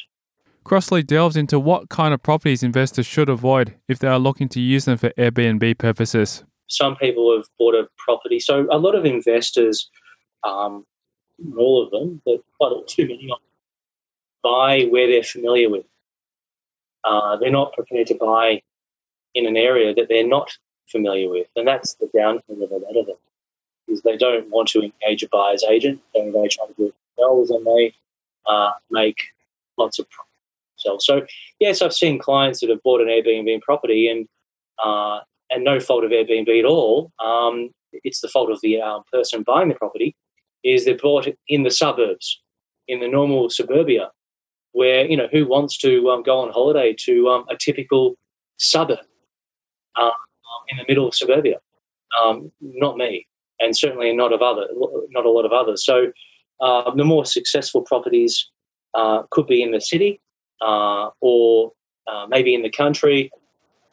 Crossley 0.66 1.04
delves 1.04 1.38
into 1.38 1.60
what 1.60 1.90
kind 1.90 2.12
of 2.12 2.24
properties 2.24 2.64
investors 2.64 3.06
should 3.06 3.30
avoid 3.30 3.76
if 3.88 4.00
they 4.00 4.08
are 4.08 4.18
looking 4.18 4.50
to 4.50 4.60
use 4.60 4.86
them 4.86 4.98
for 4.98 5.12
Airbnb 5.12 5.78
purposes. 5.78 6.44
Some 6.68 6.96
people 6.96 7.36
have 7.36 7.46
bought 7.60 7.76
a 7.76 7.88
property. 8.00 8.40
So 8.40 8.68
a 8.72 8.80
lot 8.80 8.96
of 8.96 9.06
investors 9.06 9.90
um, 10.44 10.84
all 11.56 11.84
of 11.84 11.92
them, 11.92 12.22
but 12.26 12.42
quite 12.60 12.88
too 12.88 13.04
many 13.04 13.26
of 13.26 13.30
them, 13.30 13.38
buy 14.44 14.84
where 14.86 15.08
they're 15.08 15.24
familiar 15.24 15.70
with. 15.70 15.86
Uh, 17.04 17.38
they're 17.38 17.52
not 17.52 17.74
prepared 17.74 18.08
to 18.08 18.16
buy 18.16 18.62
in 19.36 19.46
an 19.46 19.58
area 19.58 19.94
that 19.94 20.08
they're 20.10 20.28
not 20.28 20.58
familiar 20.88 21.30
with, 21.30 21.48
and 21.56 21.68
that's 21.68 21.94
the 21.96 22.10
downfall 22.16 22.64
of 22.64 22.72
a 22.72 22.78
lot 22.78 22.98
of 22.98 23.06
them. 23.06 23.18
Is 23.88 24.02
they 24.02 24.18
don't 24.18 24.50
want 24.50 24.70
to 24.70 24.82
engage 24.82 25.22
a 25.22 25.30
buyer's 25.30 25.64
agent, 25.64 26.02
and 26.16 26.34
they 26.34 26.48
try 26.48 26.66
to 26.66 26.74
do 26.76 26.88
it 26.88 26.96
themselves, 27.18 27.52
and 27.52 27.66
they 27.66 27.94
uh, 28.48 28.72
make 28.90 29.18
lots 29.78 30.00
of 30.00 30.10
profit 30.10 30.35
themselves. 30.76 31.06
So 31.06 31.26
yes, 31.60 31.82
I've 31.82 31.94
seen 31.94 32.20
clients 32.20 32.60
that 32.60 32.70
have 32.70 32.84
bought 32.84 33.02
an 33.02 33.08
Airbnb 33.08 33.62
property 33.62 34.10
and 34.10 34.28
uh, 34.84 35.20
and 35.50 35.64
no 35.64 35.80
fault 35.80 36.04
of 36.04 36.12
Airbnb 36.12 36.60
at 36.60 36.66
all. 36.66 37.12
Um, 37.24 37.70
it's 38.04 38.22
the 38.22 38.28
fault 38.28 38.52
of 38.52 38.60
the 38.62 38.82
um, 38.82 39.04
person 39.12 39.44
buying 39.44 39.70
the 39.70 39.76
property. 39.76 40.16
Is 40.64 40.86
they 40.86 40.94
bought 40.94 41.28
it 41.28 41.38
in 41.48 41.64
the 41.64 41.70
suburbs, 41.70 42.42
in 42.88 43.00
the 43.00 43.08
normal 43.08 43.50
suburbia, 43.50 44.10
where 44.72 45.06
you 45.06 45.16
know 45.16 45.28
who 45.32 45.48
wants 45.48 45.78
to 45.80 46.10
um, 46.10 46.24
go 46.24 46.40
on 46.40 46.52
holiday 46.52 46.96
to 47.02 47.30
um, 47.30 47.46
a 47.50 47.56
typical 47.56 48.18
suburb 48.58 49.00
uh, 49.96 50.12
in 50.70 50.78
the 50.78 50.86
middle 50.88 51.08
of 51.08 51.14
suburbia? 51.14 51.60
Um, 52.20 52.52
not 52.62 52.98
me, 52.98 53.28
and 53.60 53.78
certainly 53.78 54.12
not 54.16 54.34
of 54.34 54.42
other, 54.42 54.68
not 55.10 55.26
a 55.26 55.30
lot 55.30 55.46
of 55.46 55.52
others. 55.52 55.86
So 55.86 56.12
uh, 56.62 56.90
the 56.96 57.04
more 57.04 57.26
successful 57.26 57.82
properties 57.82 58.50
uh, 58.96 59.24
could 59.30 59.46
be 59.46 59.62
in 59.62 59.72
the 59.72 59.82
city 59.82 60.20
uh, 60.62 61.10
or 61.20 61.72
uh, 62.08 62.26
maybe 62.30 62.54
in 62.54 62.62
the 62.62 62.70
country 62.70 63.32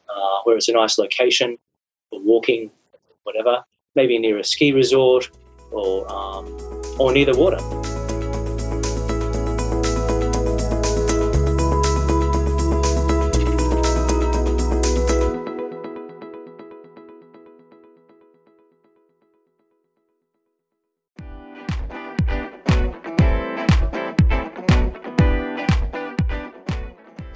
uh, 0.08 0.40
where 0.44 0.56
it's 0.56 0.68
a 0.68 0.72
nice 0.72 0.98
location 0.98 1.58
for 2.10 2.20
walking, 2.20 2.70
whatever. 3.24 3.62
Maybe 3.94 4.18
near 4.18 4.38
a 4.38 4.44
ski 4.44 4.72
resort 4.72 5.30
or 5.70 6.10
um, 6.10 6.46
or 6.98 7.12
near 7.12 7.26
the 7.26 7.36
water. 7.36 8.01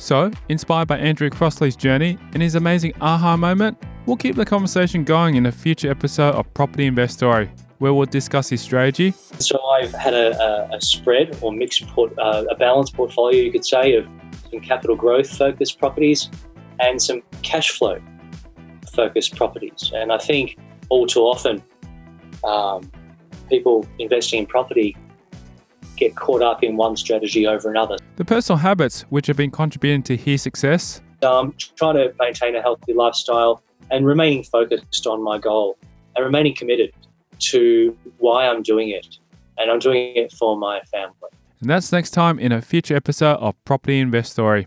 So, 0.07 0.31
inspired 0.49 0.87
by 0.87 0.99
Andrew 0.99 1.29
Crossley's 1.29 1.75
journey 1.75 2.16
and 2.33 2.40
his 2.40 2.55
amazing 2.55 2.92
aha 3.01 3.37
moment, 3.37 3.77
we'll 4.07 4.16
keep 4.16 4.37
the 4.37 4.45
conversation 4.45 5.03
going 5.03 5.35
in 5.35 5.47
a 5.47 5.51
future 5.51 5.90
episode 5.90 6.37
of 6.37 6.55
Property 6.55 6.87
Investory, 6.87 7.51
where 7.79 7.92
we'll 7.92 8.07
discuss 8.07 8.49
his 8.49 8.61
strategy. 8.61 9.11
So, 9.40 9.61
I've 9.61 9.92
had 9.92 10.14
a, 10.14 10.40
a, 10.40 10.77
a 10.77 10.81
spread 10.81 11.37
or 11.40 11.51
mixed, 11.51 11.88
port, 11.88 12.16
uh, 12.21 12.45
a 12.49 12.55
balanced 12.55 12.95
portfolio, 12.95 13.42
you 13.42 13.51
could 13.51 13.66
say, 13.66 13.97
of 13.97 14.07
some 14.49 14.61
capital 14.61 14.95
growth 14.95 15.29
focused 15.29 15.81
properties 15.81 16.31
and 16.79 17.03
some 17.03 17.21
cash 17.42 17.73
flow 17.73 18.01
focused 18.95 19.35
properties. 19.35 19.90
And 19.92 20.12
I 20.12 20.19
think 20.19 20.57
all 20.88 21.09
too 21.09 21.23
often, 21.23 21.64
um, 22.45 22.88
people 23.49 23.85
investing 23.99 24.38
in 24.38 24.47
property 24.47 24.97
get 25.97 26.15
caught 26.15 26.43
up 26.43 26.63
in 26.63 26.77
one 26.77 26.97
strategy 26.97 27.47
over 27.47 27.71
another. 27.71 27.97
The 28.17 28.25
personal 28.25 28.59
habits 28.59 29.03
which 29.11 29.27
have 29.27 29.37
been 29.37 29.51
contributing 29.51 30.03
to 30.05 30.17
his 30.17 30.43
success. 30.43 31.01
Um, 31.23 31.55
trying 31.77 31.97
to 31.97 32.15
maintain 32.19 32.55
a 32.57 32.63
healthy 32.63 32.93
lifestyle 32.93 33.63
and 33.91 34.07
remaining 34.07 34.45
focused 34.45 35.07
on 35.07 35.23
my 35.23 35.39
goal 35.39 35.79
and 36.15 36.25
remaining 36.25 36.55
committed 36.55 36.93
to 37.39 37.97
why 38.19 38.47
I'm 38.47 38.63
doing 38.63 38.91
it. 38.91 39.19
And 39.59 39.71
I'm 39.71 39.79
doing 39.79 40.15
it 40.17 40.33
for 40.33 40.57
my 40.57 40.81
family. 40.93 41.31
And 41.61 41.71
that's 41.71 41.91
next 41.91 42.11
time 42.11 42.39
in 42.39 42.53
a 42.53 42.61
future 42.61 42.95
episode 42.95 43.37
of 43.37 43.55
Property 43.65 43.99
Investory. 44.01 44.67